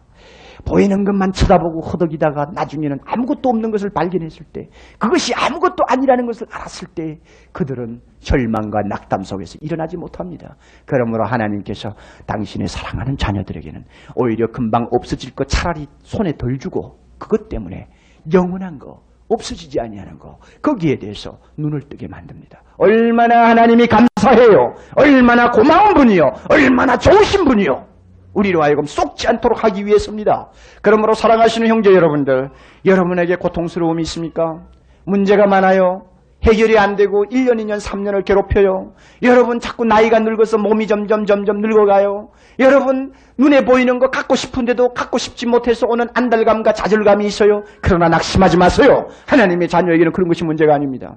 보이는 0.67 1.05
것만 1.05 1.31
쳐다보고 1.31 1.81
허덕이다가 1.81 2.47
나중에는 2.53 2.97
아무것도 3.05 3.49
없는 3.49 3.71
것을 3.71 3.89
발견했을 3.89 4.45
때 4.51 4.67
그것이 4.99 5.33
아무것도 5.33 5.85
아니라는 5.87 6.25
것을 6.25 6.47
알았을 6.51 6.89
때 6.93 7.19
그들은 7.53 8.01
절망과 8.19 8.81
낙담 8.89 9.23
속에서 9.23 9.57
일어나지 9.61 9.95
못합니다. 9.95 10.57
그러므로 10.85 11.25
하나님께서 11.25 11.91
당신의 12.25 12.67
사랑하는 12.67 13.15
자녀들에게는 13.17 13.85
오히려 14.15 14.47
금방 14.47 14.87
없어질 14.91 15.33
것 15.33 15.47
차라리 15.47 15.87
손에 16.03 16.33
덜 16.37 16.57
주고 16.57 16.99
그것 17.17 17.47
때문에 17.47 17.87
영원한 18.33 18.77
거 18.77 19.01
없어지지 19.29 19.79
아니하는 19.79 20.19
거 20.19 20.37
거기에 20.61 20.97
대해서 20.97 21.37
눈을 21.57 21.81
뜨게 21.89 22.07
만듭니다. 22.07 22.61
얼마나 22.77 23.49
하나님이 23.49 23.87
감사해요. 23.87 24.73
얼마나 24.95 25.49
고마운 25.49 25.93
분이요. 25.93 26.23
얼마나 26.49 26.97
좋으신 26.97 27.45
분이요. 27.45 27.96
우리로 28.37 28.61
하여금 28.61 28.85
쏙지 28.85 29.27
않도록 29.27 29.63
하기 29.63 29.85
위해서입니다. 29.85 30.49
그러므로 30.83 31.13
사랑하시는 31.13 31.67
형제 31.67 31.91
여러분들, 31.91 32.49
여러분에게 32.85 33.35
고통스러움이 33.35 34.03
있습니까? 34.03 34.61
문제가 35.05 35.47
많아요. 35.47 36.03
해결이 36.43 36.77
안 36.77 36.95
되고 36.95 37.25
1년, 37.25 37.55
2년, 37.55 37.79
3년을 37.79 38.23
괴롭혀요. 38.23 38.93
여러분 39.23 39.59
자꾸 39.59 39.85
나이가 39.85 40.19
늙어서 40.19 40.59
몸이 40.59 40.85
점점 40.85 41.25
점점 41.25 41.61
늙어가요. 41.61 42.29
여러분 42.59 43.11
눈에 43.39 43.65
보이는 43.65 43.97
거 43.97 44.11
갖고 44.11 44.35
싶은데도 44.35 44.89
갖고 44.89 45.17
싶지 45.17 45.47
못해서 45.47 45.87
오는 45.89 46.05
안달감과 46.13 46.73
좌절감이 46.73 47.25
있어요. 47.25 47.63
그러나 47.81 48.07
낙심하지 48.09 48.57
마세요. 48.57 49.07
하나님의 49.25 49.67
자녀에게는 49.67 50.11
그런 50.11 50.27
것이 50.27 50.43
문제가 50.43 50.75
아닙니다. 50.75 51.15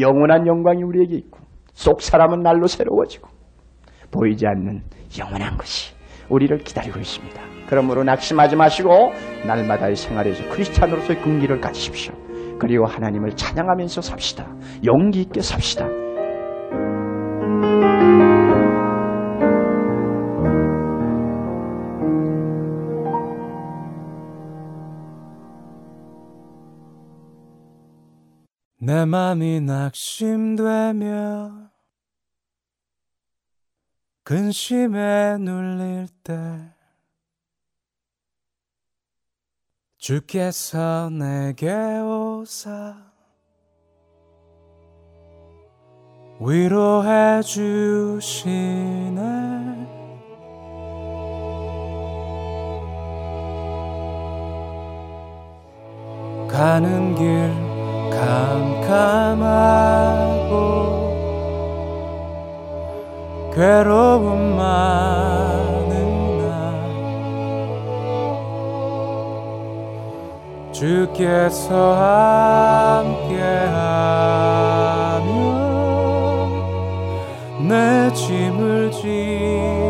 영원한 0.00 0.46
영광이 0.46 0.82
우리에게 0.82 1.14
있고 1.16 1.40
속 1.74 2.00
사람은 2.00 2.40
날로 2.40 2.66
새로워지고 2.66 3.28
보이지 4.10 4.46
않는 4.46 4.82
영원한 5.18 5.58
것이 5.58 5.93
우리를 6.28 6.56
기다리고 6.58 6.98
있습니다. 6.98 7.42
그러므로 7.68 8.04
낙심하지 8.04 8.56
마시고 8.56 9.12
날마다의 9.46 9.96
생활에서 9.96 10.48
크리스찬으로서의 10.50 11.20
긍기를 11.22 11.60
가지십시오. 11.60 12.14
그리고 12.58 12.86
하나님을 12.86 13.30
찬양하면서 13.36 14.00
삽시다. 14.00 14.46
용기 14.84 15.22
있게 15.22 15.40
삽시다. 15.40 15.86
내 28.86 29.06
맘이 29.06 29.62
낙심되며 29.62 31.04
근심에 34.24 35.36
눌릴 35.38 36.08
때 36.22 36.34
주께서 39.98 41.10
내게 41.10 41.70
오사 41.70 42.96
위로해 46.40 47.42
주시네. 47.42 49.20
가는 56.48 57.14
길 57.14 57.52
캄캄하 58.10 59.93
괴로움 63.54 64.56
많은 64.56 66.38
날. 66.38 66.44
주께서 70.72 71.94
함께하며 73.04 73.94
내 77.68 78.12
짐을 78.12 78.90
지 78.90 79.83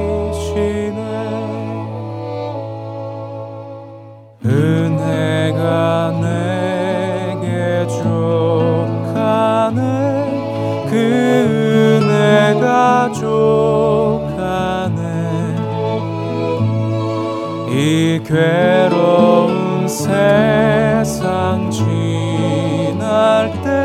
이 18.04 18.22
괴로운 18.22 19.88
세상 19.88 21.70
지날 21.70 23.50
때 23.62 23.84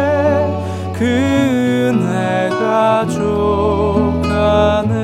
그 0.99 1.05
은혜가 1.05 3.07
족하네 3.07 4.98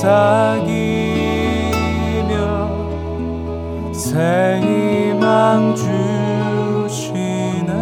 사귀며 0.00 0.68
새 3.92 4.60
희망 4.62 5.74
주시네. 6.86 7.72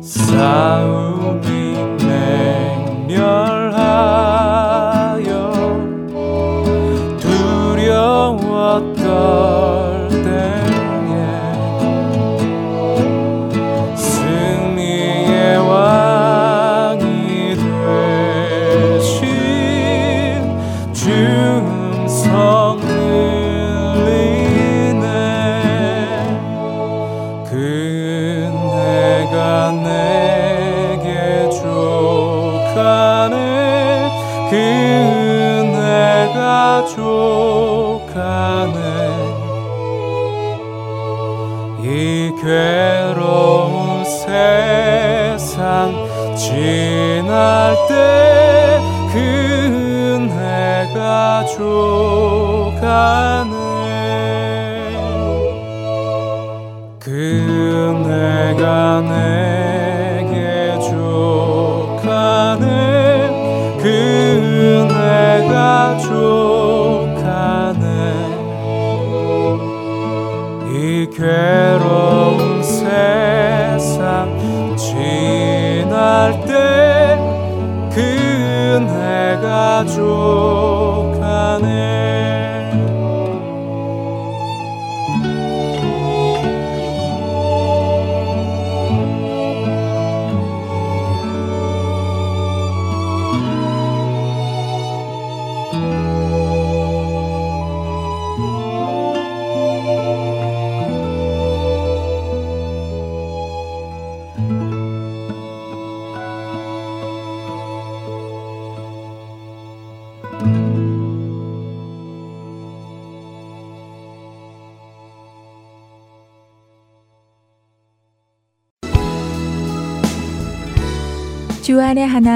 싸움 0.00 0.97